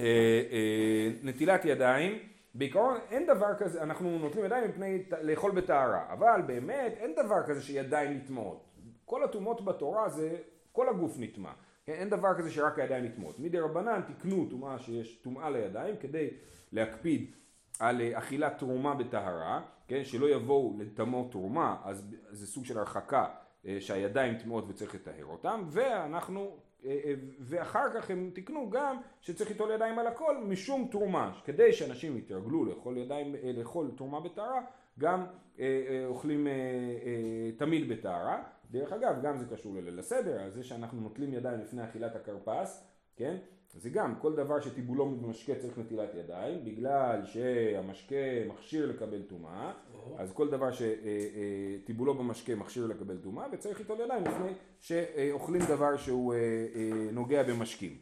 אה, 0.00 0.04
אה, 0.52 1.10
נטילת 1.22 1.64
ידיים, 1.64 2.18
בעיקרון 2.54 2.98
אין 3.10 3.26
דבר 3.26 3.54
כזה, 3.58 3.82
אנחנו 3.82 4.18
נוטלים 4.18 4.44
ידיים 4.44 4.68
מפני 4.68 5.02
לאכול 5.22 5.52
בטהרה, 5.52 6.12
אבל 6.12 6.42
באמת 6.46 6.92
אין 6.96 7.14
דבר 7.14 7.42
כזה 7.46 7.62
שידיים 7.62 8.12
נטמעות. 8.12 8.64
כל 9.04 9.24
הטומאות 9.24 9.64
בתורה 9.64 10.08
זה, 10.08 10.36
כל 10.72 10.88
הגוף 10.88 11.14
נטמע. 11.18 11.52
כן, 11.84 11.92
אין 11.92 12.10
דבר 12.10 12.34
כזה 12.38 12.50
שרק 12.50 12.78
הידיים 12.78 13.04
נטמעות. 13.04 13.38
מדי 13.38 13.58
רבנן 13.58 14.00
תקנו 14.06 14.46
טומאה 14.50 14.78
שיש 14.78 15.16
טומאה 15.16 15.50
לידיים 15.50 15.96
כדי 15.96 16.30
להקפיד 16.72 17.30
על 17.78 18.00
אה, 18.00 18.18
אכילת 18.18 18.58
תרומה 18.58 18.94
בטהרה, 18.94 19.62
כן, 19.88 20.04
שלא 20.04 20.30
יבואו 20.30 20.76
לטמאות 20.78 21.30
תרומה, 21.30 21.76
אז 21.84 22.16
זה 22.30 22.46
סוג 22.46 22.64
של 22.64 22.78
הרחקה 22.78 23.22
אה, 23.22 23.49
שהידיים 23.80 24.38
טמאות 24.38 24.64
וצריך 24.68 24.94
לטהר 24.94 25.24
אותם, 25.24 25.64
ואנחנו, 25.70 26.56
אה, 26.84 27.00
אה, 27.04 27.14
ואחר 27.40 27.92
כך 27.94 28.10
הם 28.10 28.30
תיקנו 28.34 28.70
גם 28.70 28.96
שצריך 29.20 29.50
ליטול 29.50 29.70
ידיים 29.70 29.98
על 29.98 30.06
הכל 30.06 30.38
משום 30.38 30.88
תרומה, 30.90 31.40
כדי 31.44 31.72
שאנשים 31.72 32.16
יתרגלו 32.16 32.64
לאכול 32.64 32.98
ידיים, 32.98 33.34
אה, 33.34 33.52
לאכול 33.52 33.90
תרומה 33.96 34.20
בטהרה, 34.20 34.60
גם 34.98 35.24
אה, 35.60 35.84
אה, 35.88 36.06
אוכלים 36.06 36.46
אה, 36.46 36.52
אה, 36.52 37.52
תמיד 37.56 37.88
בטהרה. 37.88 38.42
דרך 38.70 38.92
אגב, 38.92 39.22
גם 39.22 39.38
זה 39.38 39.46
קשור 39.56 39.74
לליל 39.74 39.98
הסדר, 39.98 40.40
על 40.40 40.50
זה 40.50 40.64
שאנחנו 40.64 41.00
נוטלים 41.00 41.34
ידיים 41.34 41.60
לפני 41.60 41.84
אכילת 41.84 42.16
הכרפס, 42.16 42.86
כן? 43.16 43.36
זה 43.74 43.90
גם, 43.90 44.14
כל 44.20 44.36
דבר 44.36 44.60
שטיבולו 44.60 45.06
במשקה 45.10 45.54
צריך 45.54 45.78
נטילת 45.78 46.14
ידיים, 46.14 46.64
בגלל 46.64 47.24
שהמשקה 47.24 48.14
מכשיר 48.48 48.86
לקבל 48.86 49.22
טומאה, 49.22 49.72
אז 50.18 50.32
כל 50.32 50.50
דבר 50.50 50.70
שטיבולו 50.72 52.14
במשקה 52.14 52.54
מכשיר 52.54 52.86
לקבל 52.86 53.16
טומאה, 53.16 53.46
וצריך 53.52 53.78
ליטול 53.78 54.00
ידיים 54.00 54.24
לפני 54.24 54.52
שאוכלים 54.80 55.62
דבר 55.68 55.96
שהוא 55.96 56.34
אה, 56.34 56.38
אה, 56.74 57.10
נוגע 57.12 57.42
במשקים. 57.42 57.98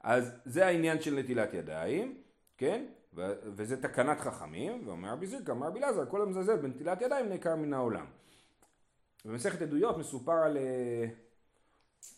אז 0.00 0.32
זה 0.44 0.66
העניין 0.66 1.00
של 1.00 1.18
נטילת 1.18 1.54
ידיים, 1.54 2.22
כן? 2.58 2.84
וזה 3.56 3.82
תקנת 3.82 4.20
חכמים, 4.20 4.88
ואומר 4.88 5.12
רבי 5.12 5.26
זירקה, 5.26 5.52
אמר 5.52 5.66
רבי 5.66 5.78
אלעזר, 5.78 6.06
כל 6.06 6.22
המזלזל 6.22 6.56
בנטילת 6.56 7.02
ידיים 7.02 7.28
נעקר 7.28 7.56
מן 7.56 7.72
העולם. 7.72 8.06
במסכת 9.24 9.62
עדויות 9.62 9.98
מסופר 9.98 10.32
על, 10.32 10.56
אה, 10.56 11.06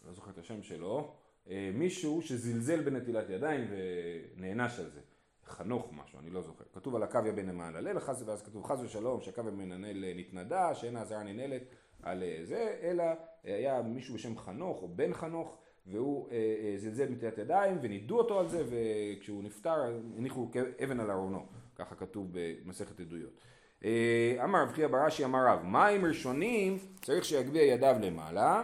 לא 0.07 0.13
זוכר 0.13 0.31
את 0.31 0.39
השם 0.39 0.63
שלו, 0.63 1.15
אה, 1.49 1.71
מישהו 1.75 2.23
שזלזל 2.23 2.81
בנטילת 2.81 3.31
ידיים 3.31 3.71
ונענש 3.71 4.79
על 4.79 4.91
זה. 4.91 5.01
חנוך 5.49 5.91
משהו, 5.93 6.19
אני 6.19 6.31
לא 6.31 6.43
זוכר. 6.43 6.65
כתוב 6.75 6.95
על 6.97 7.03
הקוויה 7.03 7.33
בן 7.33 7.49
המעללל, 7.49 7.99
חס- 8.01 8.23
ואז 8.27 8.43
כתוב 8.43 8.65
חס 8.65 8.81
ושלום 8.83 9.21
שהקוויה 9.21 9.53
מנהל 9.53 10.05
נתנדה, 10.17 10.75
שאין 10.75 10.97
האזהרה 10.97 11.23
ננהלת 11.23 11.63
על 12.03 12.23
אה, 12.23 12.39
זה, 12.43 12.77
אלא 12.83 13.03
אה, 13.03 13.15
היה 13.45 13.83
מישהו 13.83 14.15
בשם 14.15 14.39
חנוך 14.39 14.83
או 14.83 14.89
בן 14.89 15.13
חנוך, 15.15 15.59
והוא 15.87 16.29
אה, 16.31 16.35
אה, 16.37 16.75
זלזל 16.79 17.07
בנטילת 17.07 17.39
ידיים 17.39 17.79
ונידו 17.83 18.19
אותו 18.19 18.41
על 18.41 18.49
זה, 18.49 18.65
וכשהוא 18.71 19.43
נפטר 19.43 19.75
הניחו 20.17 20.49
אבן 20.85 21.01
על 21.01 21.11
ארונו, 21.11 21.47
ככה 21.77 21.95
כתוב 21.95 22.29
במסכת 22.33 23.01
עדויות. 23.01 23.41
אה, 23.85 24.37
אמר 24.45 24.63
רב 24.63 24.73
חייא 24.73 24.87
בראשי 24.89 25.25
אמר 25.25 25.47
רב, 25.49 25.63
מים 25.65 26.05
ראשונים 26.05 26.79
צריך 27.03 27.25
שיגביה 27.25 27.63
ידיו 27.63 27.97
למעלה, 28.01 28.63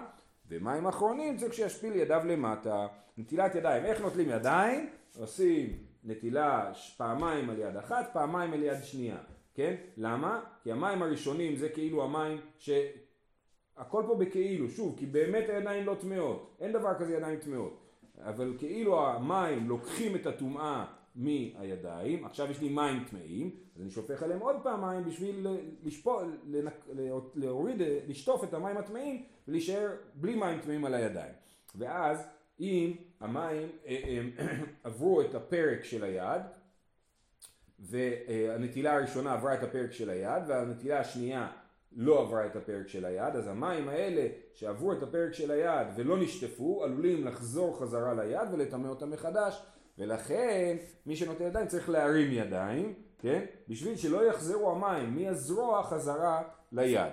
ומים 0.48 0.86
אחרונים 0.86 1.36
צריך 1.36 1.54
שישפיל 1.54 1.96
ידיו 1.96 2.22
למטה. 2.26 2.86
נטילת 3.18 3.54
ידיים, 3.54 3.84
איך 3.84 4.00
נוטלים 4.00 4.28
ידיים? 4.30 4.88
עושים 5.18 5.78
נטילה 6.04 6.72
פעמיים 6.96 7.50
על 7.50 7.58
יד 7.58 7.76
אחת, 7.76 8.10
פעמיים 8.12 8.52
על 8.52 8.62
יד 8.62 8.84
שנייה, 8.84 9.16
כן? 9.54 9.74
למה? 9.96 10.40
כי 10.62 10.72
המים 10.72 11.02
הראשונים 11.02 11.56
זה 11.56 11.68
כאילו 11.68 12.02
המים 12.02 12.38
ש... 12.58 12.70
הכל 13.76 14.02
פה 14.06 14.14
בכאילו, 14.14 14.68
שוב, 14.68 14.94
כי 14.98 15.06
באמת 15.06 15.48
הידיים 15.48 15.86
לא 15.86 15.94
טמאות, 16.00 16.56
אין 16.60 16.72
דבר 16.72 16.94
כזה 16.98 17.16
ידיים 17.16 17.38
טמאות, 17.38 17.80
אבל 18.18 18.54
כאילו 18.58 19.06
המים 19.06 19.68
לוקחים 19.68 20.16
את 20.16 20.26
הטומאה 20.26 20.84
מהידיים, 21.14 22.24
עכשיו 22.24 22.50
יש 22.50 22.60
לי 22.60 22.68
מים 22.68 23.04
טמאים, 23.04 23.50
אז 23.76 23.82
אני 23.82 23.90
שופך 23.90 24.22
עליהם 24.22 24.40
עוד 24.40 24.56
פעם 24.62 24.80
מים 24.80 25.04
בשביל 25.04 25.46
לשפול, 25.82 26.36
לנק, 26.46 26.88
להוריד, 27.34 27.76
לשטוף 28.08 28.44
את 28.44 28.54
המים 28.54 28.76
הטמאים 28.76 29.24
ולהישאר 29.48 29.90
בלי 30.14 30.34
מים 30.34 30.60
טמאים 30.60 30.84
על 30.84 30.94
הידיים. 30.94 31.32
ואז 31.74 32.26
אם 32.62 32.92
המים 33.20 33.68
אה, 33.86 34.20
עברו 34.84 35.20
את 35.20 35.34
הפרק 35.34 35.84
של 35.84 36.04
היד, 36.04 36.42
והנטילה 37.78 38.96
הראשונה 38.96 39.32
עברה 39.32 39.54
את 39.54 39.62
הפרק 39.62 39.92
של 39.92 40.10
היד, 40.10 40.42
והנטילה 40.48 41.00
השנייה 41.00 41.48
לא 41.92 42.20
עברה 42.20 42.46
את 42.46 42.56
הפרק 42.56 42.88
של 42.88 43.04
היד, 43.04 43.36
אז 43.36 43.48
המים 43.48 43.88
האלה 43.88 44.28
שעברו 44.54 44.92
את 44.92 45.02
הפרק 45.02 45.32
של 45.32 45.50
היד 45.50 45.86
ולא 45.96 46.18
נשטפו, 46.18 46.84
עלולים 46.84 47.26
לחזור 47.26 47.80
חזרה 47.80 48.14
ליד 48.14 48.48
ולטמא 48.52 48.88
אותם 48.88 49.10
מחדש, 49.10 49.62
ולכן 49.98 50.76
מי 51.06 51.16
שנוטל 51.16 51.44
ידיים 51.44 51.66
צריך 51.66 51.88
להרים 51.88 52.32
ידיים, 52.32 52.94
כן? 53.18 53.44
בשביל 53.68 53.96
שלא 53.96 54.28
יחזרו 54.28 54.70
המים 54.70 55.16
מהזרוע 55.16 55.82
חזרה 55.82 56.42
ליד. 56.72 57.12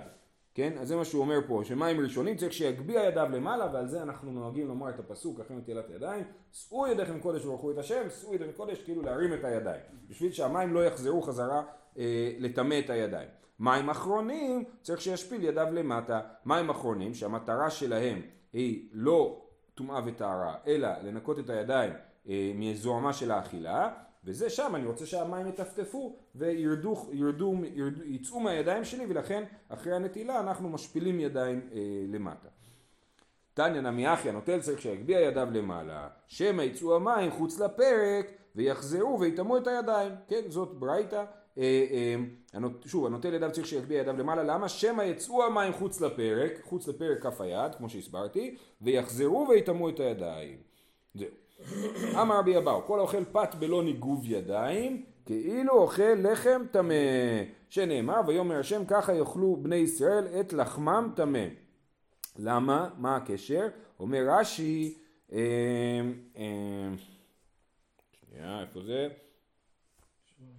כן? 0.60 0.78
אז 0.78 0.88
זה 0.88 0.96
מה 0.96 1.04
שהוא 1.04 1.20
אומר 1.20 1.38
פה, 1.46 1.62
שמים 1.64 2.00
ראשונים 2.00 2.36
צריך 2.36 2.52
שיגביה 2.52 3.04
ידיו 3.04 3.28
למעלה, 3.32 3.68
ועל 3.72 3.88
זה 3.88 4.02
אנחנו 4.02 4.32
נוהגים 4.32 4.68
לומר 4.68 4.88
את 4.90 4.98
הפסוק 4.98 5.40
אחרי 5.40 5.56
נטילת 5.56 5.90
הידיים, 5.90 6.24
שאו 6.52 6.86
ידיכם 6.86 7.20
קודש 7.20 7.44
וברכו 7.44 7.70
את 7.70 7.78
השם, 7.78 8.02
שאו 8.20 8.34
ידיכם 8.34 8.52
קודש, 8.52 8.82
כאילו 8.82 9.02
להרים 9.02 9.34
את 9.34 9.44
הידיים, 9.44 9.80
בשביל 10.08 10.32
שהמים 10.32 10.74
לא 10.74 10.84
יחזרו 10.84 11.22
חזרה 11.22 11.62
אה, 11.98 12.32
לטמא 12.38 12.78
את 12.84 12.90
הידיים. 12.90 13.28
מים 13.58 13.90
אחרונים 13.90 14.64
צריך 14.82 15.00
שישפיל 15.00 15.44
ידיו 15.44 15.66
למטה, 15.72 16.20
מים 16.44 16.70
אחרונים 16.70 17.14
שהמטרה 17.14 17.70
שלהם 17.70 18.22
היא 18.52 18.88
לא 18.92 19.42
טומאה 19.74 20.00
וטהרה, 20.06 20.54
אלא 20.66 20.88
לנקות 21.02 21.38
את 21.38 21.50
הידיים 21.50 21.92
אה, 22.28 22.52
מזוהמה 22.54 23.12
של 23.12 23.30
האכילה, 23.30 23.88
וזה 24.24 24.50
שם 24.50 24.72
אני 24.74 24.86
רוצה 24.86 25.06
שהמים 25.06 25.46
יטפטפו 25.46 26.16
וירדו, 26.34 27.08
ירדו, 27.12 27.54
ירדו, 27.74 28.02
יצאו 28.04 28.40
מהידיים 28.40 28.84
שלי 28.84 29.04
ולכן 29.08 29.44
אחרי 29.68 29.94
הנטילה 29.94 30.40
אנחנו 30.40 30.68
משפילים 30.68 31.20
ידיים 31.20 31.60
אה, 31.72 31.80
למטה. 32.08 32.48
תניא 33.54 33.80
נמי 33.80 34.14
אחי 34.14 34.28
הנוטל 34.28 34.60
צריך 34.60 34.80
שיגביה 34.80 35.20
ידיו 35.20 35.48
למעלה, 35.52 36.08
שמא 36.26 36.62
יצאו 36.62 36.96
המים 36.96 37.30
חוץ 37.30 37.60
לפרק 37.60 38.26
ויחזרו 38.56 39.20
ויטמאו 39.20 39.56
את 39.56 39.66
הידיים, 39.66 40.12
כן 40.28 40.40
זאת 40.48 40.74
ברייתא, 40.78 41.24
אה, 41.58 41.86
אה, 42.54 42.60
שוב 42.86 43.06
הנוטל 43.06 43.34
ידיו 43.34 43.52
צריך 43.52 43.66
שיגביה 43.66 44.00
ידיו 44.00 44.16
למעלה, 44.18 44.42
למה? 44.42 44.68
שמא 44.68 45.02
יצאו 45.02 45.44
המים 45.44 45.72
חוץ 45.72 46.00
לפרק, 46.00 46.52
חוץ 46.62 46.88
לפרק 46.88 47.22
כף 47.22 47.40
היד 47.40 47.74
כמו 47.74 47.88
שהסברתי, 47.90 48.56
ויחזרו 48.82 49.46
ויטמאו 49.48 49.88
את 49.88 50.00
הידיים. 50.00 50.56
זהו. 51.14 51.28
אמר 52.20 52.38
רבי 52.38 52.56
אבאו, 52.56 52.86
כל 52.86 52.98
האוכל 52.98 53.24
פת 53.24 53.54
בלא 53.58 53.82
ניגוב 53.82 54.24
ידיים, 54.26 55.04
כאילו 55.26 55.72
אוכל 55.72 56.02
לחם 56.02 56.62
טמא, 56.70 56.94
שנאמר 57.68 58.20
ויאמר 58.26 58.58
השם 58.58 58.84
ככה 58.84 59.14
יאכלו 59.14 59.56
בני 59.56 59.76
ישראל 59.76 60.26
את 60.40 60.52
לחמם 60.52 61.12
טמא. 61.16 61.46
למה? 62.38 62.88
מה 62.98 63.16
הקשר? 63.16 63.68
אומר 64.00 64.26
רש"י, 64.28 64.98
אה, 65.32 65.38
אה, 66.36 66.88
שנייה, 68.12 68.60
איפה 68.60 68.80
זה? 68.82 69.08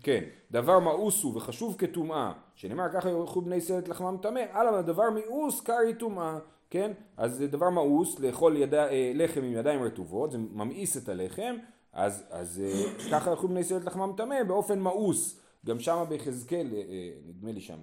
כן, 0.03 0.23
דבר 0.51 0.79
מאוס 0.79 1.23
הוא 1.23 1.37
וחשוב 1.37 1.75
כטומאה, 1.77 2.31
שנאמר 2.55 2.89
ככה 2.93 3.09
יאכלו 3.09 3.41
בני 3.41 3.55
ישראל 3.55 3.79
את 3.79 3.87
לחמם 3.87 4.17
טמא, 4.21 4.41
אלא 4.55 4.81
דבר 4.81 5.09
מאוס 5.09 5.61
קרעי 5.61 5.93
טומאה, 5.93 6.39
כן? 6.69 6.91
אז 7.17 7.35
זה 7.35 7.47
דבר 7.47 7.69
מאוס 7.69 8.19
לאכול 8.19 8.57
אה, 8.73 9.11
לחם 9.15 9.43
עם 9.43 9.53
ידיים 9.53 9.83
רטובות, 9.83 10.31
זה 10.31 10.37
ממאיס 10.37 10.97
את 10.97 11.09
הלחם, 11.09 11.55
אז, 11.93 12.23
אז 12.29 12.61
אה, 12.65 13.09
ככה 13.11 13.31
יאכלו 13.31 13.49
בני 13.49 13.59
ישראל 13.59 13.85
לחמם 13.85 14.13
טמא 14.17 14.43
באופן 14.43 14.79
מאוס. 14.79 15.37
גם 15.65 15.79
שם 15.79 16.03
ביחזקאל, 16.09 16.67
אה, 16.73 16.77
אה, 16.77 17.11
נדמה 17.25 17.51
לי 17.51 17.61
שם, 17.61 17.77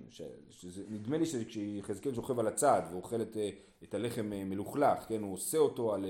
שזה, 0.51 0.83
נדמה 0.89 1.19
לי 1.19 1.27
שיחזקאל 1.27 2.15
שוכב 2.15 2.39
על 2.39 2.47
הצד 2.47 2.83
ואוכל 2.93 3.23
את, 3.23 3.37
את 3.83 3.95
הלחם 3.95 4.27
מלוכלך, 4.31 4.99
כן? 5.09 5.23
הוא 5.23 5.35
עושה 5.35 5.59
אותו 5.59 5.95
על 5.95 6.05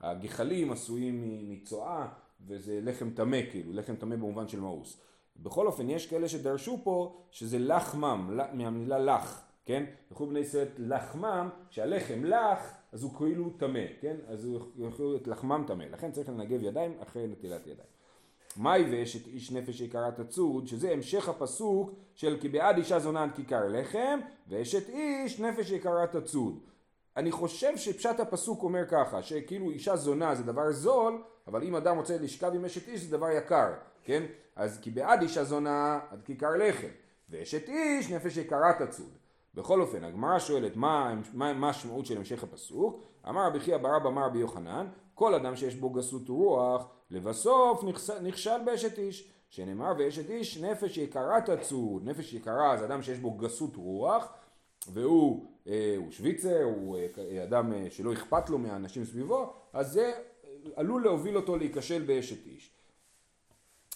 הגחלים 0.00 0.72
עשויים 0.72 1.50
מצואה, 1.50 2.06
וזה 2.46 2.80
לחם 2.82 3.10
טמא 3.10 3.38
כאילו, 3.50 3.72
לחם 3.72 3.96
טמא 3.96 4.16
במובן 4.16 4.48
של 4.48 4.60
מאוס. 4.60 5.00
בכל 5.36 5.66
אופן, 5.66 5.90
יש 5.90 6.06
כאלה 6.06 6.28
שדרשו 6.28 6.80
פה 6.84 7.22
שזה 7.30 7.58
לחמם, 7.58 8.40
מהמילה 8.52 8.98
לח, 8.98 9.42
כן? 9.66 9.84
יאכלו 10.10 10.26
בני 10.26 10.38
ישראל 10.38 10.68
לחמם, 10.78 11.48
שהלחם 11.70 12.24
לח, 12.24 12.74
אז 12.94 13.02
הוא 13.02 13.14
כאילו 13.16 13.50
טמא, 13.50 13.84
כן? 14.00 14.16
אז 14.26 14.44
הוא 14.44 14.60
יאכלו 14.76 15.16
את 15.16 15.26
לחמם 15.26 15.64
טמא, 15.66 15.84
לכן 15.84 16.12
צריך 16.12 16.28
לנגב 16.28 16.62
ידיים 16.62 16.94
אחרי 17.02 17.26
נטילת 17.26 17.66
ידיים. 17.66 17.88
מאי 18.56 18.84
ואשת 18.90 19.26
איש 19.26 19.52
נפש 19.52 19.80
יקרה 19.80 20.10
תצוד, 20.10 20.66
שזה 20.66 20.90
המשך 20.90 21.28
הפסוק 21.28 21.90
של 22.14 22.36
כי 22.40 22.48
בעד 22.48 22.76
אישה 22.76 22.98
זונה 22.98 23.22
עד 23.22 23.30
כיכר 23.34 23.68
לחם, 23.68 24.18
ואשת 24.48 24.88
איש 24.88 25.40
נפש 25.40 25.70
יקרה 25.70 26.06
תצוד. 26.06 26.58
אני 27.16 27.32
חושב 27.32 27.76
שפשט 27.76 28.20
הפסוק 28.20 28.62
אומר 28.62 28.84
ככה, 28.88 29.22
שכאילו 29.22 29.70
אישה 29.70 29.96
זונה 29.96 30.34
זה 30.34 30.42
דבר 30.42 30.72
זול, 30.72 31.22
אבל 31.46 31.62
אם 31.62 31.76
אדם 31.76 31.96
רוצה 31.96 32.18
לשכב 32.18 32.52
עם 32.54 32.64
אשת 32.64 32.88
איש 32.88 33.00
זה 33.00 33.16
דבר 33.16 33.30
יקר, 33.30 33.72
כן? 34.04 34.22
אז 34.56 34.78
כי 34.82 34.90
בעד 34.90 35.22
אישה 35.22 35.44
זונה 35.44 36.00
עד 36.10 36.22
כיכר 36.22 36.50
לחם, 36.58 36.88
ואשת 37.30 37.68
איש 37.68 38.10
נפש 38.10 38.36
יקרה 38.36 38.72
תצוד. 38.78 39.23
בכל 39.54 39.80
אופן, 39.80 40.04
הגמרא 40.04 40.38
שואלת 40.38 40.76
מה, 40.76 41.14
המשמעות 41.34 42.06
של 42.06 42.16
המשך 42.16 42.42
הפסוק, 42.42 43.02
אמר 43.28 43.46
רבי 43.46 43.60
חייא 43.60 43.76
ברבא 43.76 44.08
אמר 44.08 44.26
רבי 44.26 44.38
יוחנן, 44.38 44.86
כל 45.14 45.34
אדם 45.34 45.56
שיש 45.56 45.74
בו 45.74 45.90
גסות 45.90 46.28
רוח, 46.28 46.86
לבסוף 47.10 47.84
נכשל 48.22 48.64
באשת 48.64 48.98
איש, 48.98 49.30
שנאמר 49.48 49.92
ואשת 49.98 50.30
איש 50.30 50.58
נפש 50.58 50.98
יקרה 50.98 51.40
תצוד, 51.40 52.08
נפש 52.08 52.32
יקרה 52.32 52.76
זה 52.76 52.84
אדם 52.84 53.02
שיש 53.02 53.18
בו 53.18 53.30
גסות 53.30 53.76
רוח, 53.76 54.32
והוא 54.92 55.46
אה, 55.66 55.94
הוא 55.96 56.10
שוויצר, 56.10 56.62
הוא 56.62 56.98
אה, 57.18 57.42
אדם 57.42 57.72
אה, 57.72 57.86
שלא 57.90 58.12
אכפת 58.12 58.50
לו 58.50 58.58
מהאנשים 58.58 59.04
סביבו, 59.04 59.52
אז 59.72 59.92
זה 59.92 60.12
עלול 60.76 61.04
להוביל 61.04 61.36
אותו 61.36 61.56
להיכשל 61.56 62.02
באשת 62.02 62.46
איש. 62.46 62.70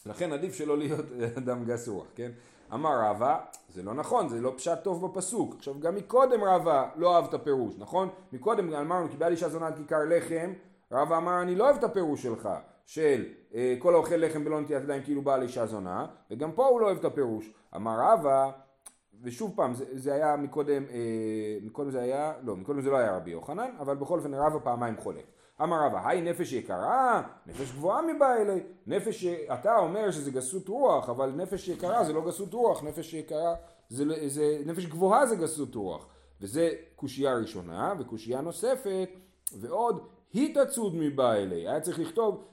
לכן 0.07 0.33
עדיף 0.33 0.55
שלא 0.55 0.79
להיות 0.79 1.05
אדם 1.39 1.65
גס 1.65 1.89
רוח, 1.89 2.07
כן? 2.15 2.31
אמר 2.75 3.01
רבא, 3.03 3.39
זה 3.69 3.83
לא 3.83 3.95
נכון, 3.95 4.29
זה 4.29 4.41
לא 4.41 4.53
פשט 4.57 4.83
טוב 4.83 5.07
בפסוק. 5.07 5.55
עכשיו 5.55 5.81
גם 5.81 5.95
מקודם 5.95 6.45
רבא 6.45 6.89
לא 6.97 7.17
אהב 7.17 7.25
את 7.25 7.35
הפירוש, 7.35 7.75
נכון? 7.79 8.09
מקודם 8.33 8.75
אמרנו 8.75 9.09
כי 9.09 9.17
בעל 9.17 9.33
אישה 9.33 9.49
זונה 9.49 9.73
כיכר 9.73 9.99
לחם, 10.09 10.53
רבא 10.93 11.17
אמר 11.17 11.43
אני 11.43 11.55
לא 11.55 11.65
אוהב 11.65 11.77
את 11.77 11.85
הפירוש 11.85 12.23
שלך, 12.23 12.49
של 12.87 13.25
אה, 13.55 13.77
כל 13.79 13.95
האוכל 13.95 14.15
לחם 14.15 14.45
בלא 14.45 14.61
נטיית 14.61 14.83
ידיים 14.83 15.03
כאילו 15.03 15.23
בעל 15.23 15.43
אישה 15.43 15.67
זונה, 15.67 16.07
וגם 16.31 16.53
פה 16.53 16.67
הוא 16.67 16.81
לא 16.81 16.87
אוהב 16.87 16.99
את 16.99 17.05
הפירוש. 17.05 17.53
אמר 17.77 17.97
רבא, 18.01 18.51
ושוב 19.23 19.53
פעם, 19.57 19.75
זה, 19.75 19.85
זה 19.93 20.15
היה 20.15 20.37
מקודם, 20.37 20.85
אה, 20.91 21.59
מקודם 21.63 21.91
זה 21.91 22.01
היה, 22.01 22.33
לא, 22.43 22.57
מקודם 22.57 22.81
זה 22.81 22.91
לא 22.91 22.97
היה 22.97 23.17
רבי 23.17 23.31
יוחנן, 23.31 23.71
אבל 23.79 23.97
בכל 23.97 24.19
אופן 24.19 24.35
רבא 24.35 24.59
פעמיים 24.65 24.97
חולק. 24.97 25.25
אמר 25.63 25.87
רבא, 25.87 26.09
היי 26.09 26.21
נפש 26.21 26.53
יקרה, 26.53 27.23
נפש 27.47 27.73
גבוהה 27.73 28.03
מבעילי, 28.03 28.61
נפש, 28.87 29.27
אתה 29.27 29.77
אומר 29.77 30.11
שזה 30.11 30.31
גסות 30.31 30.69
רוח, 30.69 31.09
אבל 31.09 31.31
נפש 31.31 31.69
יקרה 31.69 32.05
זה 32.05 32.13
לא 32.13 32.27
גסות 32.27 32.55
רוח, 32.55 32.83
נפש 32.83 33.15
יקרה, 33.15 33.55
זה, 33.89 34.29
זה, 34.29 34.59
נפש 34.67 34.87
גבוהה 34.87 35.27
זה 35.27 35.37
גסות 35.37 35.75
רוח. 35.75 36.07
וזה 36.41 36.71
קושייה 36.97 37.35
ראשונה, 37.35 37.95
וקושייה 37.99 38.41
נוספת, 38.41 39.09
ועוד, 39.53 40.07
היא 40.33 40.55
תצוד 40.55 40.95
מבעילי, 40.95 41.69
היה 41.69 41.81
צריך 41.81 41.99
לכתוב, 41.99 42.45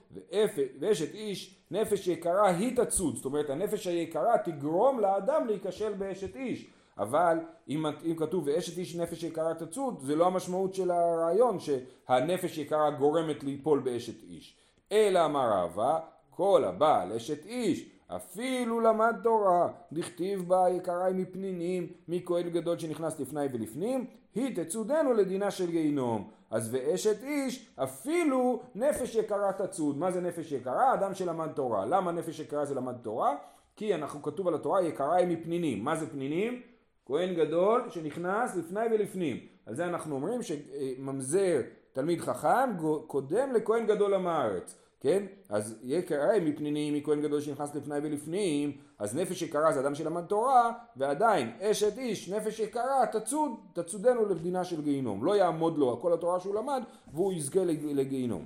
ואשת 0.80 1.14
איש, 1.14 1.64
נפש 1.70 2.08
יקרה 2.08 2.48
היא 2.48 2.76
תצוד, 2.76 3.16
זאת 3.16 3.24
אומרת 3.24 3.50
הנפש 3.50 3.86
היקרה 3.86 4.38
תגרום 4.44 5.00
לאדם 5.00 5.46
להיכשל 5.46 5.92
באשת 5.92 6.36
איש. 6.36 6.70
אבל 6.98 7.38
אם, 7.68 7.86
אם 7.86 8.14
כתוב 8.16 8.44
ואשת 8.46 8.78
איש 8.78 8.96
נפש 8.96 9.22
יקרה 9.22 9.54
תצוד, 9.54 10.00
זה 10.00 10.16
לא 10.16 10.26
המשמעות 10.26 10.74
של 10.74 10.90
הרעיון 10.90 11.58
שהנפש 11.58 12.58
יקרה 12.58 12.90
גורמת 12.90 13.44
ליפול 13.44 13.78
באשת 13.78 14.22
איש. 14.22 14.56
אלא 14.92 15.24
אמר 15.24 15.50
רבא, 15.52 15.98
כל 16.30 16.64
הבעל 16.64 17.12
אשת 17.12 17.46
איש, 17.46 17.90
אפילו 18.08 18.80
למד 18.80 19.16
תורה, 19.22 19.68
דכתיב 19.92 20.48
בה 20.48 20.66
יקרה 20.70 21.10
מפנינים, 21.10 21.92
מכהן 22.08 22.50
גדול 22.50 22.78
שנכנס 22.78 23.20
לפני 23.20 23.46
ולפנים, 23.52 24.06
היא 24.34 24.64
תצודנו 24.64 25.14
לדינה 25.14 25.50
של 25.50 25.70
גיהינום. 25.70 26.30
אז 26.50 26.74
ואשת 26.74 27.22
איש, 27.22 27.70
אפילו 27.76 28.60
נפש 28.74 29.14
יקרה 29.14 29.52
תצוד. 29.52 29.98
מה 29.98 30.10
זה 30.10 30.20
נפש 30.20 30.52
יקרה? 30.52 30.94
אדם 30.94 31.14
שלמד 31.14 31.48
תורה. 31.54 31.86
למה 31.86 32.12
נפש 32.12 32.40
יקרה 32.40 32.64
זה 32.64 32.74
למד 32.74 32.96
תורה? 33.02 33.36
כי 33.76 33.94
אנחנו 33.94 34.22
כתוב 34.22 34.48
על 34.48 34.54
התורה 34.54 34.82
יקרה 34.82 35.16
היא 35.16 35.26
מפנינים. 35.26 35.84
מה 35.84 35.96
זה 35.96 36.10
פנינים? 36.10 36.62
כהן 37.06 37.34
גדול 37.34 37.82
שנכנס 37.90 38.56
לפני 38.56 38.80
ולפנים. 38.92 39.36
על 39.66 39.74
זה 39.74 39.84
אנחנו 39.86 40.14
אומרים 40.14 40.40
שממזר 40.42 41.60
תלמיד 41.92 42.20
חכם 42.20 42.70
קודם 43.06 43.52
לכהן 43.52 43.86
גדול 43.86 44.14
עם 44.14 44.26
הארץ. 44.26 44.74
כן? 45.00 45.24
אז 45.48 45.78
יהיה 45.82 46.02
קרא 46.02 46.38
מפנינים 46.42 46.94
מכהן 46.94 47.22
גדול 47.22 47.40
שנכנס 47.40 47.74
לפני 47.74 47.94
ולפנים, 48.02 48.72
אז 48.98 49.16
נפש 49.16 49.42
יקרה 49.42 49.72
זה 49.72 49.80
אדם 49.80 49.94
שלמד 49.94 50.24
תורה, 50.24 50.72
ועדיין 50.96 51.50
אשת 51.60 51.98
איש, 51.98 52.30
נפש 52.30 52.60
יקרה, 52.60 53.06
תצוד, 53.12 53.50
תצודנו 53.72 54.26
לדינה 54.28 54.64
של 54.64 54.82
גיהינום. 54.82 55.24
לא 55.24 55.36
יעמוד 55.36 55.78
לו 55.78 56.00
כל 56.00 56.12
התורה 56.12 56.40
שהוא 56.40 56.54
למד, 56.54 56.82
והוא 57.12 57.32
יזכה 57.32 57.64
לג- 57.64 57.84
לגיהינום. 57.94 58.44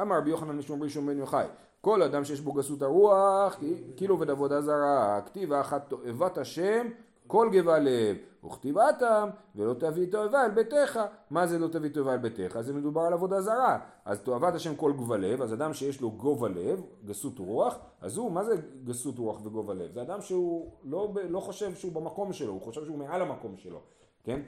אמר 0.00 0.16
רבי 0.18 0.30
יוחנן 0.30 0.56
משום 0.56 0.82
ראשון 0.82 1.06
בן 1.06 1.18
יוחאי, 1.18 1.46
כל 1.80 2.02
אדם 2.02 2.24
שיש 2.24 2.40
בו 2.40 2.52
גסות 2.52 2.82
הרוח, 2.82 3.58
כאילו 3.96 4.14
עובד 4.14 4.30
עבודה 4.30 4.60
זרה, 4.60 5.20
כתיב 5.26 5.52
אחת 5.52 5.88
תועבת 5.88 6.38
השם, 6.38 6.86
כל 7.30 7.48
גבה 7.52 7.78
לב, 7.78 8.16
וכתיב 8.44 8.78
אטם, 8.78 9.28
ולא 9.56 9.74
תביא 9.74 10.06
תועבה 10.10 10.44
אל 10.44 10.50
ביתך. 10.50 11.00
מה 11.30 11.46
זה 11.46 11.58
לא 11.58 11.68
תביא 11.68 11.90
תועבה 11.90 12.12
אל 12.12 12.18
ביתך? 12.18 12.60
זה 12.60 12.72
מדובר 12.72 13.00
על 13.00 13.12
עבודה 13.12 13.40
זרה. 13.40 13.78
אז 14.04 14.20
תועבת 14.20 14.54
השם 14.54 14.76
כל 14.76 14.92
גבה 14.92 15.16
לב, 15.16 15.42
אז 15.42 15.54
אדם 15.54 15.74
שיש 15.74 16.00
לו 16.00 16.10
גובה 16.10 16.48
לב, 16.48 16.82
גסות 17.04 17.38
רוח, 17.38 17.78
אז 18.00 18.16
הוא, 18.16 18.32
מה 18.32 18.44
זה 18.44 18.54
גסות 18.84 19.18
רוח 19.18 19.46
וגובה 19.46 19.74
לב? 19.74 19.92
זה 19.92 20.02
אדם 20.02 20.20
שהוא 20.20 20.70
לא, 20.84 21.12
לא 21.28 21.40
חושב 21.40 21.74
שהוא 21.74 21.92
במקום 21.92 22.32
שלו, 22.32 22.52
הוא 22.52 22.62
חושב 22.62 22.84
שהוא 22.84 22.98
מעל 22.98 23.22
המקום 23.22 23.56
שלו, 23.56 23.80
כן? 24.24 24.40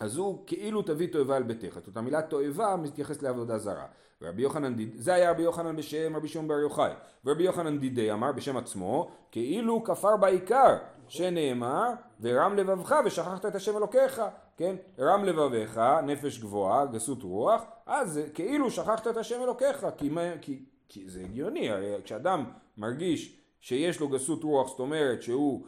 אז 0.00 0.16
הוא 0.16 0.38
כאילו 0.46 0.82
תביא 0.82 1.08
תועבה 1.12 1.36
על 1.36 1.42
ביתך. 1.42 1.78
זאת 1.86 1.96
המילה 1.96 2.22
תועבה 2.22 2.76
מתייחס 2.76 3.22
לעבודה 3.22 3.58
זרה. 3.58 3.86
ורבי 4.22 4.42
יוחנן 4.42 4.74
דיד... 4.74 4.94
זה 4.96 5.14
היה 5.14 5.30
רבי 5.30 5.42
יוחנן 5.42 5.76
בשם 5.76 6.16
רבי 6.16 6.28
שמעון 6.28 6.48
בר 6.48 6.58
יוחאי. 6.58 6.92
ורבי 7.24 7.42
יוחנן 7.42 7.78
דידי 7.78 8.12
אמר 8.12 8.32
בשם 8.32 8.56
עצמו, 8.56 9.10
כאילו 9.30 9.84
כפר 9.84 10.16
בעיקר, 10.16 10.76
שנאמר, 11.08 11.88
ורם 12.20 12.56
לבבך 12.56 12.94
ושכחת 13.04 13.46
את 13.46 13.54
השם 13.54 13.76
אלוקיך, 13.76 14.22
כן? 14.56 14.76
רם 14.98 15.24
לבביך, 15.24 15.80
נפש 16.02 16.38
גבוהה, 16.38 16.86
גסות 16.86 17.22
רוח, 17.22 17.62
אז 17.86 18.20
כאילו 18.34 18.70
שכחת 18.70 19.06
את 19.06 19.16
השם 19.16 19.42
אלוקיך, 19.42 19.86
כי, 19.96 20.08
מה, 20.08 20.20
כי, 20.40 20.64
כי 20.88 21.08
זה 21.08 21.20
הגיוני, 21.20 21.70
הרי 21.70 21.94
כשאדם 22.04 22.44
מרגיש 22.76 23.38
שיש 23.60 24.00
לו 24.00 24.08
גסות 24.08 24.44
רוח, 24.44 24.68
זאת 24.68 24.80
אומרת 24.80 25.22
שהוא 25.22 25.66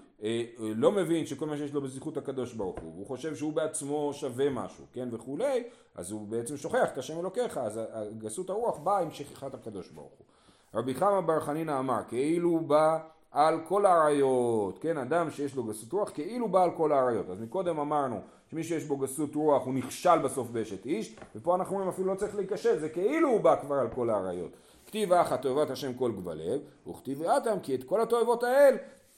לא 0.58 0.92
מבין 0.92 1.26
שכל 1.26 1.46
מה 1.46 1.56
שיש 1.56 1.74
לו 1.74 1.80
בזכות 1.80 2.16
הקדוש 2.16 2.54
ברוך 2.54 2.80
הוא, 2.80 2.92
והוא 2.94 3.06
חושב 3.06 3.37
שהוא 3.37 3.52
בעצמו 3.52 4.10
שווה 4.12 4.50
משהו, 4.50 4.84
כן, 4.92 5.08
וכולי, 5.12 5.64
אז 5.94 6.10
הוא 6.10 6.28
בעצם 6.28 6.56
שוכח 6.56 6.88
את 6.92 6.98
השם 6.98 7.20
אלוקיך, 7.20 7.58
אז 7.58 7.80
גסות 8.18 8.50
הרוח 8.50 8.78
באה 8.78 9.00
עם 9.00 9.10
שכחת 9.10 9.54
הקדוש 9.54 9.90
ברוך 9.90 10.12
הוא. 10.18 10.26
רבי 10.74 10.94
חמא 10.94 11.20
בר 11.20 11.40
חנינא 11.40 11.78
אמר, 11.78 12.00
כאילו 12.08 12.60
בא 12.60 12.98
על 13.30 13.60
כל 13.68 13.87
האריות, 13.87 14.78
כן, 14.78 14.98
אדם 14.98 15.30
שיש 15.30 15.56
לו 15.56 15.64
גסות 15.64 15.92
רוח, 15.92 16.10
כאילו 16.10 16.48
בא 16.48 16.62
על 16.62 16.70
כל 16.76 16.92
האריות. 16.92 17.30
אז 17.30 17.40
מקודם 17.40 17.78
אמרנו 17.78 18.20
שמי 18.50 18.64
שיש 18.64 18.84
בו 18.84 18.96
גסות 18.96 19.34
רוח 19.34 19.64
הוא 19.64 19.74
נכשל 19.74 20.18
בסוף 20.18 20.48
באשת 20.48 20.87
איש, 20.87 21.16
ופה 21.37 21.54
אנחנו 21.54 21.74
אומרים 21.74 21.88
אפילו 21.88 22.08
לא 22.08 22.14
צריך 22.14 22.37
להיכשל, 22.37 22.78
זה 22.78 22.88
כאילו 22.88 23.28
הוא 23.28 23.40
בא 23.40 23.56
כבר 23.60 23.74
על 23.74 23.88
כל 23.88 24.10
האריות. 24.10 24.50
כתיב 24.87 25.12
אחת 25.12 25.42
תועבת 25.42 25.70
השם 25.70 25.94
כל 25.94 26.12
גבל 26.12 26.38
לב, 26.38 26.60
וכתיב 26.88 27.22
אטם 27.22 27.60
כי 27.62 27.74
את 27.74 27.84
כל 27.84 28.00
התועבות 28.00 28.42
האל 28.42 28.76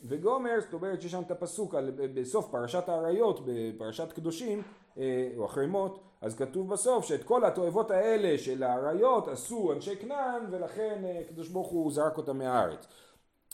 וגומר, 0.09 0.61
זאת 0.61 0.75
אומרת 0.75 1.01
שיש 1.03 1.12
שם 1.12 1.23
את 1.23 1.31
הפסוק 1.31 1.75
על, 1.75 1.90
בסוף 2.14 2.49
פרשת 2.51 2.88
האריות, 2.88 3.40
בפרשת 3.47 4.12
קדושים, 4.12 4.62
אה, 4.99 5.29
או 5.37 5.45
אחרי 5.47 5.66
מות, 5.66 6.01
אז 6.21 6.37
כתוב 6.37 6.69
בסוף 6.69 7.05
שאת 7.05 7.25
כל 7.25 7.45
התועבות 7.45 7.90
האלה 7.90 8.38
של 8.38 8.62
האריות 8.62 9.29
עשו 9.29 9.73
אנשי 9.73 9.97
כנען, 9.97 10.42
ולכן 10.51 11.03
אה, 11.05 11.21
הקדוש 11.21 11.49
ברוך 11.49 11.69
הוא 11.69 11.92
זרק 11.92 12.16
אותם 12.16 12.38
מהארץ. 12.38 12.87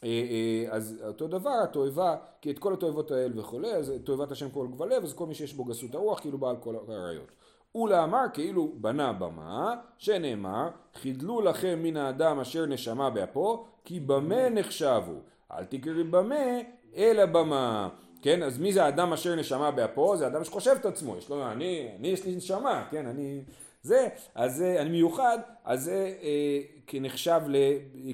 אה, 0.05 0.67
אז 0.71 1.03
אותו 1.07 1.29
דבר, 1.29 1.55
התועבה, 1.63 2.17
כי 2.41 2.51
את 2.51 2.59
כל 2.59 2.73
התועבות 2.73 3.11
האל 3.11 3.39
וכולי, 3.39 3.73
אז 3.75 3.93
תועבת 4.05 4.31
השם 4.31 4.51
כל 4.51 4.67
גבל 4.67 4.97
לב, 4.97 5.05
אז 5.05 5.15
כל 5.15 5.27
מי 5.27 5.35
שיש 5.35 5.55
בו 5.55 5.65
גסות 5.65 5.95
הרוח, 5.95 6.21
כאילו 6.21 6.39
בעל 6.39 6.57
כל 6.57 6.75
האריות. 6.89 7.33
ולאמר 7.75 8.25
כאילו 8.33 8.73
בנה 8.75 9.13
במה, 9.13 9.75
שנאמר, 9.99 10.69
חידלו 10.95 11.41
לכם 11.41 11.79
מן 11.83 11.97
האדם 11.97 12.41
אשר 12.41 12.67
נשמה 12.67 13.11
באפו, 13.11 13.65
כי 13.85 14.01
במה 14.01 14.49
נחשבו. 14.49 15.32
אל 15.59 15.65
תקראי 15.65 16.05
במה, 16.05 16.59
אלא 16.97 17.27
במה. 17.27 17.89
כן, 18.23 18.43
אז 18.43 18.59
מי 18.59 18.73
זה 18.73 18.85
האדם 18.85 19.13
אשר 19.13 19.35
נשמה 19.35 19.71
באפו? 19.71 20.17
זה 20.17 20.27
אדם 20.27 20.45
שחושב 20.45 20.77
את 20.81 20.87
עצמו, 20.87 21.17
יש 21.17 21.29
לו, 21.29 21.53
אני, 21.53 21.89
אני 21.99 22.09
יש 22.09 22.25
לי 22.25 22.37
נשמה, 22.37 22.87
כן, 22.91 23.07
אני, 23.07 23.43
זה, 23.83 24.09
אז 24.35 24.57
זה, 24.57 24.81
אני 24.81 24.91
מיוחד, 24.91 25.39
אז 25.65 25.85
זה 25.85 26.15
אה, 26.23 26.61
כנחשב 26.87 27.41
ל, 27.47 27.57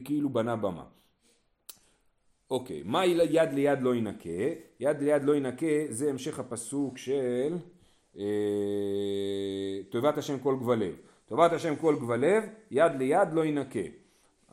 כאילו 0.05 0.29
בנה 0.29 0.57
במה. 0.57 0.85
אוקיי, 2.51 2.83
מה 2.85 3.07
יד 3.07 3.53
ליד 3.53 3.83
לא 3.83 3.95
ינקה? 3.95 4.29
יד 4.81 5.03
ליד 5.03 5.25
לא 5.25 5.37
ינקה 5.37 5.67
זה 5.89 6.11
המשך 6.11 6.39
הפסוק 6.39 6.99
של 6.99 7.57
אה, 8.19 8.25
תועבת 9.91 10.19
השם 10.19 10.39
כל 10.39 10.57
גבל 10.61 10.79
לב. 10.79 10.97
תועבת 11.27 11.53
השם 11.53 11.77
כל 11.77 11.97
גבל 12.01 12.21
לב, 12.21 12.45
יד 12.71 12.93
ליד 12.99 13.29
לא 13.33 13.45
ינקה. 13.45 13.81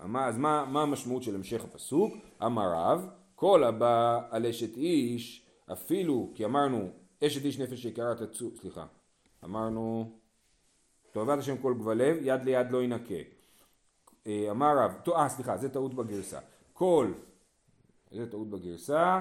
מה- 0.03 0.27
אז 0.27 0.38
מה, 0.38 0.65
מה 0.65 0.81
המשמעות 0.81 1.23
של 1.23 1.36
המשך 1.36 1.63
הפסוק? 1.63 2.13
אמר 2.45 2.71
רב, 2.73 3.08
כל 3.36 3.63
הבא 3.63 4.21
על 4.29 4.45
אשת 4.45 4.77
איש, 4.77 5.45
אפילו, 5.71 6.31
כי 6.36 6.45
אמרנו, 6.45 6.89
אשת 7.23 7.45
איש 7.45 7.60
נפש 7.60 7.86
יקרה 7.86 8.15
תצו, 8.15 8.51
סליחה, 8.55 8.86
אמרנו, 9.43 10.12
תועבת 11.12 11.39
השם 11.39 11.58
כל 11.58 11.73
גבל 11.73 11.97
לב, 11.97 12.17
יד 12.21 12.43
ליד 12.43 12.71
לא 12.71 12.84
ינקה. 12.84 13.13
אה, 14.27 14.47
אמר 14.51 14.77
רב, 14.77 15.15
אה 15.15 15.29
סליחה, 15.29 15.58
זה 15.58 15.69
טעות 15.69 15.93
בגרסה. 15.93 16.39
כל, 16.73 17.13
זה 18.12 18.31
טעות 18.31 18.49
בגרסה, 18.49 19.19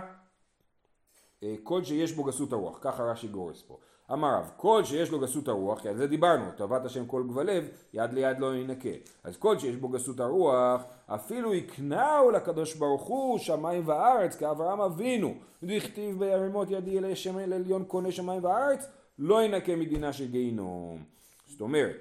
אה, 1.42 1.54
כל 1.62 1.84
שיש 1.84 2.12
בו 2.12 2.24
גסות 2.24 2.52
הרוח, 2.52 2.78
ככה 2.80 3.02
רש"י 3.02 3.28
גורס 3.28 3.62
פה. 3.62 3.78
אמר 4.12 4.28
רב, 4.38 4.50
כל 4.56 4.84
שיש 4.84 5.10
לו 5.10 5.20
גסות 5.20 5.48
הרוח, 5.48 5.80
כי 5.80 5.88
על 5.88 5.96
זה 5.96 6.06
דיברנו, 6.06 6.44
תאוות 6.56 6.84
השם 6.84 7.06
כל 7.06 7.22
גבל 7.28 7.46
לב, 7.46 7.68
יד 7.94 8.12
ליד 8.12 8.38
לא 8.38 8.54
ינקה. 8.54 8.88
אז 9.24 9.36
כל 9.36 9.58
שיש 9.58 9.76
בו 9.76 9.88
גסות 9.88 10.20
הרוח, 10.20 10.82
אפילו 11.06 11.54
יקנהו 11.54 12.30
לקדוש 12.30 12.74
ברוך 12.74 13.02
הוא 13.02 13.38
שמיים 13.38 13.88
וארץ, 13.88 14.36
כאברהם 14.36 14.80
אבינו. 14.80 15.34
דכתיב 15.62 16.18
בירימות 16.18 16.70
ידי 16.70 16.98
אל 16.98 17.12
השם 17.12 17.38
אל 17.38 17.52
עליון 17.52 17.84
קונה 17.84 18.12
שמיים 18.12 18.44
וארץ, 18.44 18.86
לא 19.18 19.44
ינקה 19.44 19.76
מדינה 19.76 20.12
של 20.12 20.30
גיהינום. 20.30 21.02
זאת 21.46 21.60
אומרת, 21.60 21.96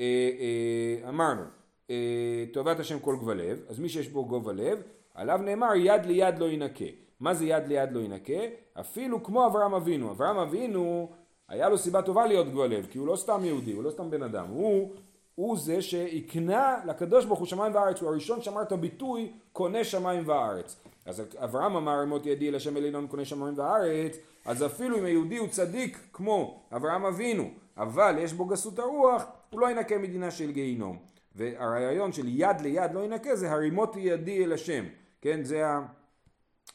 אה, 0.00 0.30
אה, 0.40 1.08
אמרנו, 1.08 1.42
אה, 1.90 2.44
תאוות 2.52 2.80
השם 2.80 2.98
כל 2.98 3.16
גבל 3.22 3.36
לב, 3.36 3.60
אז 3.68 3.78
מי 3.78 3.88
שיש 3.88 4.08
בו 4.08 4.24
גובה 4.24 4.52
לב, 4.52 4.82
עליו 5.14 5.38
נאמר 5.38 5.74
יד 5.74 6.06
ליד 6.06 6.38
לא 6.38 6.44
ינקה. 6.44 7.05
מה 7.20 7.34
זה 7.34 7.44
יד 7.44 7.66
ליד 7.66 7.92
לא 7.92 8.00
ינקה? 8.00 8.42
אפילו 8.80 9.22
כמו 9.22 9.46
אברהם 9.46 9.74
אבינו. 9.74 10.10
אברהם 10.10 10.38
אבינו, 10.38 11.10
היה 11.48 11.68
לו 11.68 11.78
סיבה 11.78 12.02
טובה 12.02 12.26
להיות 12.26 12.52
גבל 12.52 12.66
לב, 12.66 12.86
כי 12.90 12.98
הוא 12.98 13.06
לא 13.06 13.16
סתם 13.16 13.40
יהודי, 13.44 13.72
הוא 13.72 13.84
לא 13.84 13.90
סתם 13.90 14.10
בן 14.10 14.22
אדם. 14.22 14.46
הוא, 14.48 14.90
הוא 15.34 15.58
זה 15.58 15.82
שהקנה 15.82 16.76
לקדוש 16.86 17.24
ברוך 17.24 17.38
הוא 17.38 17.46
שמיים 17.46 17.74
וארץ, 17.74 18.00
הוא 18.00 18.10
הראשון 18.10 18.42
שאמר 18.42 18.62
את 18.62 18.72
הביטוי 18.72 19.32
קונה 19.52 19.84
שמיים 19.84 20.22
וארץ. 20.26 20.76
אז 21.06 21.22
אברהם 21.36 21.76
אמר 21.76 22.02
אמות 22.02 22.26
ידי 22.26 22.48
אל 22.48 22.54
השם 22.54 22.76
אלינון 22.76 23.06
קונה 23.06 23.24
שמיים 23.24 23.54
וארץ, 23.56 24.16
אז 24.44 24.64
אפילו 24.64 24.98
אם 24.98 25.04
היהודי 25.04 25.36
הוא 25.36 25.48
צדיק 25.48 25.98
כמו 26.12 26.60
אברהם 26.72 27.04
אבינו, 27.04 27.50
אבל 27.76 28.16
יש 28.18 28.32
בו 28.32 28.44
גסות 28.44 28.78
הרוח, 28.78 29.24
הוא 29.50 29.60
לא 29.60 29.70
ינקה 29.70 29.98
מדינה 29.98 30.30
של 30.30 30.52
גיהינום. 30.52 30.98
והרעיון 31.34 32.12
של 32.12 32.28
יד 32.28 32.60
ליד 32.60 32.94
לא 32.94 33.04
ינקה 33.04 33.36
זה 33.36 33.52
הרימותי 33.52 34.00
ידי 34.00 34.44
אל 34.44 34.52
השם, 34.52 34.84
כן? 35.22 35.42
זה 35.42 35.66
ה... 35.66 35.80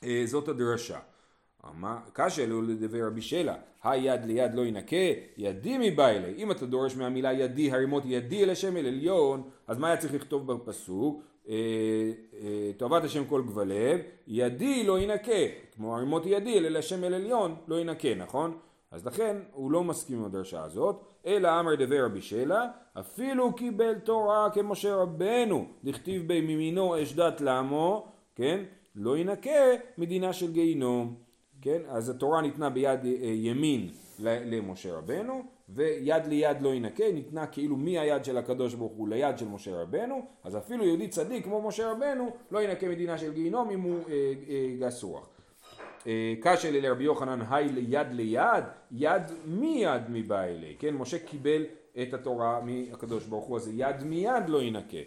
אה, 0.04 0.22
זאת 0.26 0.48
הדרשה. 0.48 1.00
קשה 2.14 2.46
לו 2.46 2.62
לדבר 2.62 3.08
רבי 3.08 3.22
שלה, 3.22 3.56
היד 3.84 4.26
ליד 4.26 4.56
לא 4.56 4.66
ינקה, 4.66 4.96
ידי 5.38 5.78
מבא 5.78 6.08
אלי. 6.08 6.34
אם 6.38 6.52
אתה 6.52 6.66
דורש 6.66 6.96
מהמילה 6.96 7.34
ידי, 7.34 7.72
הרימות 7.72 8.04
ידי 8.06 8.44
אל 8.44 8.50
השם 8.50 8.78
אל 8.78 8.86
עליון, 8.86 9.50
אז 9.68 9.78
מה 9.78 9.88
היה 9.88 9.98
צריך 9.98 10.14
לכתוב 10.14 10.54
בפסוק? 10.54 11.24
אה, 11.50 11.56
אה, 12.34 12.72
תאוות 12.78 13.04
השם 13.04 13.26
כל 13.26 13.42
גבל 13.42 13.68
לב, 13.68 14.00
ידי 14.28 14.84
לא 14.84 15.00
ינקה, 15.00 15.42
כמו 15.76 15.96
הרימות 15.96 16.24
ידי 16.26 16.58
אל 16.58 16.78
השם 16.78 17.04
אל 17.04 17.14
עליון, 17.14 17.56
לא 17.68 17.80
ינקה, 17.80 18.16
נכון? 18.16 18.58
אז 18.92 19.06
לכן 19.06 19.38
הוא 19.54 19.72
לא 19.72 19.84
מסכים 19.84 20.18
עם 20.20 20.26
הדרשה 20.26 20.64
הזאת, 20.64 21.02
אלא 21.26 21.60
אמר 21.60 21.76
דבר 21.76 22.06
רבי 22.06 22.22
שלה, 22.22 22.68
אפילו 23.00 23.54
קיבל 23.54 23.94
תורה 23.94 24.50
כמשה 24.54 24.96
רבנו, 24.96 25.66
דכתיב 25.84 26.28
בי 26.28 26.42
מימינו 26.42 27.04
אש 27.04 27.14
דת 27.14 27.42
לעמו, 27.42 28.08
כן? 28.36 28.64
לא 28.96 29.18
ינקה 29.18 29.62
מדינה 29.98 30.34
של 30.34 30.52
גיהינום, 30.52 31.16
כן? 31.62 31.82
אז 31.88 32.10
התורה 32.10 32.42
ניתנה 32.42 32.70
ביד 32.70 33.06
אה, 33.06 33.12
ימין 33.22 33.90
למשה 34.20 34.98
רבנו, 34.98 35.44
ויד 35.70 36.26
ליד 36.26 36.62
לא 36.62 36.74
ינקה, 36.74 37.12
ניתנה 37.14 37.48
כאילו 37.48 37.78
מהיד 37.78 38.26
של 38.26 38.38
הקדוש 38.38 38.74
ברוך 38.74 38.94
הוא 38.94 39.10
ליד 39.10 39.38
של 39.38 39.48
משה 39.48 39.82
רבנו, 39.82 40.22
אז 40.44 40.58
אפילו 40.58 40.86
יהודי 40.86 41.08
צדיק 41.08 41.44
כמו 41.44 41.68
משה 41.68 41.92
רבנו, 41.92 42.32
לא 42.52 42.64
ינקה 42.64 42.88
מדינה 42.88 43.18
של 43.18 43.34
גיהינום 43.34 43.70
אם 43.70 43.82
הוא 43.82 44.00
אה, 44.10 44.34
אה, 44.50 44.76
גס 44.80 45.04
רוח. 45.04 45.30
אה, 46.08 46.34
קשה 46.42 46.72
לרבי 46.72 47.04
יוחנן 47.04 47.40
היי 47.50 47.70
ליד 47.70 48.08
ליד, 48.12 48.64
יד 48.92 49.22
מיד 49.46 50.02
מבא 50.10 50.46
כן? 50.80 50.94
משה 50.94 51.20
קיבל 51.20 51.66
את 52.02 52.14
התורה 52.14 52.60
מהקדוש 52.62 53.26
ברוך 53.26 53.46
הוא, 53.46 53.58
אז 53.58 53.64
זה 53.64 53.72
יד 53.76 54.04
מיד 54.04 54.50
לא 54.50 54.62
ינקה. 54.62 54.98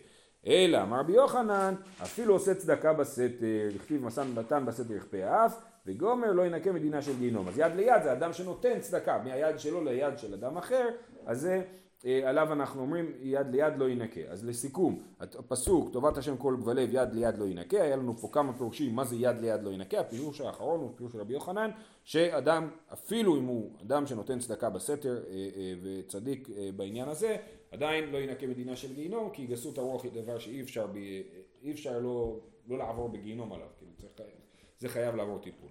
אלא, 0.47 0.83
אמר 0.83 1.01
רבי 1.01 1.13
יוחנן, 1.13 1.75
אפילו 2.03 2.35
עושה 2.35 2.55
צדקה 2.55 2.93
בסתר, 2.93 3.69
לכתיב 3.75 4.05
מסן 4.05 4.27
נתן 4.35 4.67
בסתר 4.67 4.95
יכפה 4.95 5.25
האף, 5.25 5.61
וגומר 5.87 6.33
לא 6.33 6.47
ינקה 6.47 6.73
מדינה 6.73 7.03
של 7.03 7.19
גיהינום. 7.19 7.49
אז 7.49 7.59
יד 7.59 7.75
ליד 7.75 8.03
זה 8.03 8.13
אדם 8.13 8.33
שנותן 8.33 8.81
צדקה, 8.81 9.19
מהיד 9.25 9.59
שלו 9.59 9.85
ליד 9.85 10.19
של 10.19 10.35
אדם 10.35 10.57
אחר, 10.57 10.89
אז 11.27 11.41
זה 11.41 11.63
אה, 12.07 12.29
עליו 12.29 12.53
אנחנו 12.53 12.81
אומרים 12.81 13.13
יד 13.21 13.47
ליד 13.51 13.73
לא 13.77 13.89
ינקה. 13.89 14.21
אז 14.29 14.45
לסיכום, 14.45 15.03
הפסוק 15.21 15.93
טובת 15.93 16.19
השם 16.19 16.37
כל 16.37 16.57
גבלב 16.61 16.89
יד 16.93 17.13
ליד 17.13 17.39
לא 17.39 17.45
ינקה, 17.45 17.83
היה 17.83 17.97
לנו 17.97 18.17
פה 18.17 18.29
כמה 18.33 18.53
פירושים 18.53 18.95
מה 18.95 19.05
זה 19.05 19.17
יד 19.17 19.41
ליד 19.41 19.63
לא 19.63 19.71
ינקה, 19.71 20.01
הפירוש 20.01 20.41
האחרון 20.41 20.81
הוא 20.81 20.91
פירוש 20.97 21.13
של 21.13 21.21
רבי 21.21 21.33
יוחנן, 21.33 21.71
שאדם 22.05 22.69
אפילו 22.93 23.37
אם 23.37 23.45
הוא 23.45 23.71
אדם 23.83 24.07
שנותן 24.07 24.39
צדקה 24.39 24.71
בסתר 24.71 25.23
אה, 25.29 25.35
אה, 25.57 25.75
וצדיק 25.83 26.49
בעניין 26.77 27.09
הזה, 27.09 27.37
עדיין 27.75 28.11
לא 28.11 28.19
ינקה 28.19 28.47
בדינה 28.47 28.77
של 28.77 28.95
גיהינום, 28.95 29.31
כי 29.31 29.47
גסות 29.47 29.79
הרוח 29.79 30.05
היא 30.05 30.13
דבר 30.13 30.39
שאי 30.39 30.61
אפשר, 30.61 30.87
ב, 30.87 30.97
אי 31.63 31.73
אפשר 31.73 31.99
לא, 31.99 32.39
לא 32.69 32.79
לעבור 32.79 33.09
בגיהינום 33.09 33.53
עליו, 33.53 33.67
כאילו 33.79 33.93
צריך, 34.17 34.29
זה 34.79 34.89
חייב 34.89 35.17
לעבור 35.17 35.39
טיפול. 35.39 35.69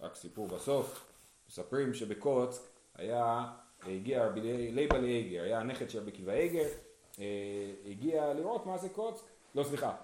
רק 0.00 0.14
סיפור 0.14 0.48
בסוף, 0.48 1.12
מספרים 1.48 1.94
שבקוצק 1.94 2.62
היה, 2.94 3.46
הגיע 3.82 4.26
רבי 4.26 4.40
לייבה 4.72 4.98
לייגר, 4.98 5.42
היה 5.42 5.60
הנכד 5.60 5.90
של 5.90 5.98
רבי 5.98 6.10
עקיבא 6.10 6.32
אייגר, 6.32 6.66
אה, 7.18 7.24
הגיע 7.90 8.34
לראות 8.34 8.66
מה 8.66 8.78
זה 8.78 8.88
קוצק, 8.88 9.24
לא 9.54 9.62
סליחה, 9.62 9.96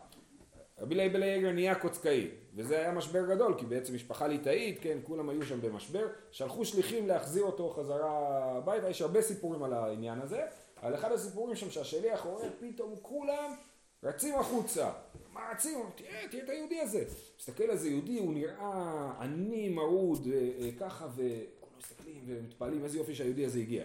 רבי 0.79 0.95
לייבה 0.95 1.19
לייגר 1.19 1.53
נהיה 1.53 1.75
קוצקאי, 1.75 2.29
וזה 2.55 2.79
היה 2.79 2.93
משבר 2.93 3.35
גדול, 3.35 3.55
כי 3.59 3.67
בעצם 3.67 3.95
משפחה 3.95 4.27
ליטאית, 4.27 4.79
כן, 4.81 4.99
כולם 5.03 5.29
היו 5.29 5.43
שם 5.43 5.61
במשבר, 5.61 6.07
שלחו 6.31 6.65
שליחים 6.65 7.09
להחזיר 7.09 7.43
אותו 7.43 7.71
חזרה 7.71 8.45
הביתה, 8.57 8.91
יש 8.91 9.03
הרבה 9.03 9.23
סיפורים 9.23 9.63
על 9.63 9.73
העניין 9.73 10.21
הזה, 10.21 10.47
על 10.83 10.95
אחד 10.95 11.13
הסיפורים 11.13 11.57
שם 11.57 11.71
שהשליח 11.71 12.21
רואה 12.21 12.49
פתאום 12.61 12.95
כולם 13.03 13.55
רצים 14.03 14.35
החוצה, 14.35 14.91
מה 15.33 15.41
רצים? 15.53 15.79
תראה, 15.95 16.29
תראה 16.31 16.45
את 16.45 16.49
היהודי 16.49 16.81
הזה. 16.81 17.05
מסתכל 17.39 17.65
על 17.65 17.77
זה 17.77 17.89
יהודי, 17.89 18.19
הוא 18.19 18.35
נראה 18.35 19.13
עני, 19.21 19.69
מרוד, 19.69 20.29
אה, 20.33 20.51
אה, 20.61 20.71
ככה, 20.81 21.07
וכולם 21.07 21.73
מסתכלים 21.79 22.23
ומתפעלים 22.27 22.85
איזה 22.85 22.99
יופי 22.99 23.15
שהיהודי 23.15 23.45
הזה 23.47 23.59
הגיע. 23.59 23.85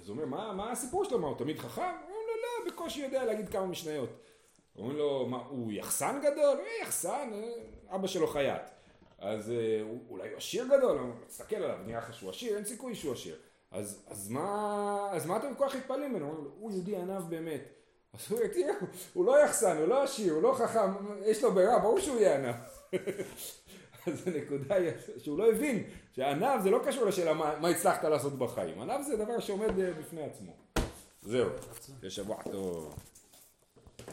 אז 0.00 0.08
הוא 0.08 0.16
אומר, 0.16 0.26
מה, 0.26 0.52
מה 0.52 0.72
הסיפור 0.72 1.04
שלו? 1.04 1.18
מה, 1.18 1.28
הוא 1.28 1.38
תמיד 1.38 1.58
חכם? 1.58 1.82
אומרים 1.82 2.26
לו, 2.26 2.34
לא, 2.42 2.72
בקושי 2.72 3.00
יודע 3.00 3.24
להגיד 3.24 3.48
כמה 3.48 3.66
משניות. 3.66 4.10
אומרים 4.78 4.96
לו, 4.96 5.26
מה, 5.26 5.36
הוא 5.36 5.72
יחסן 5.72 6.20
גדול? 6.20 6.58
אה, 6.58 6.82
יחסן, 6.82 7.30
אה, 7.34 7.94
אבא 7.94 8.06
שלו 8.06 8.26
חייט. 8.26 8.62
אז 9.18 9.50
אה, 9.50 9.82
אולי 10.08 10.28
הוא 10.28 10.36
עשיר 10.36 10.64
גדול? 10.66 10.98
הוא 10.98 11.12
תסתכל 11.26 11.56
עליו, 11.56 11.78
נראה 11.86 11.98
לך 11.98 12.14
שהוא 12.14 12.30
עשיר? 12.30 12.56
אין 12.56 12.64
סיכוי 12.64 12.94
שהוא 12.94 13.12
עשיר. 13.12 13.36
אז, 13.70 14.02
אז, 14.06 14.28
מה, 14.28 15.08
אז 15.12 15.26
מה 15.26 15.36
אתם 15.36 15.54
כל 15.58 15.68
כך 15.68 15.76
מתפעלים 15.76 16.12
ממנו? 16.12 16.50
הוא 16.58 16.70
יהודי 16.70 16.96
ענב 16.96 17.22
באמת. 17.30 17.60
אז 18.14 18.32
הוא 18.32 18.40
תראה, 18.52 18.74
הוא 19.14 19.26
לא 19.26 19.44
יחסן, 19.44 19.76
הוא 19.76 19.88
לא 19.88 20.02
עשיר, 20.02 20.32
הוא 20.32 20.42
לא 20.42 20.54
חכם, 20.58 20.92
יש 21.24 21.44
לו 21.44 21.52
ברירה, 21.52 21.78
ברור 21.78 22.00
שהוא 22.00 22.20
יהיה 22.20 22.34
ענב. 22.34 22.54
אז 24.06 24.28
הנקודה 24.28 24.74
היא 24.74 24.90
שהוא 25.18 25.38
לא 25.38 25.50
הבין 25.50 25.84
שענב 26.12 26.62
זה 26.62 26.70
לא 26.70 26.80
קשור 26.86 27.04
לשאלה 27.04 27.34
מה, 27.34 27.58
מה 27.60 27.68
הצלחת 27.68 28.04
לעשות 28.04 28.38
בחיים. 28.38 28.80
ענב 28.80 29.02
זה 29.02 29.16
דבר 29.16 29.40
שעומד 29.40 29.78
אה, 29.78 29.92
בפני 29.92 30.22
עצמו. 30.22 30.52
זהו, 31.22 31.50
זה 32.00 32.10
שבוע 32.10 32.36
טוב. 32.42 32.94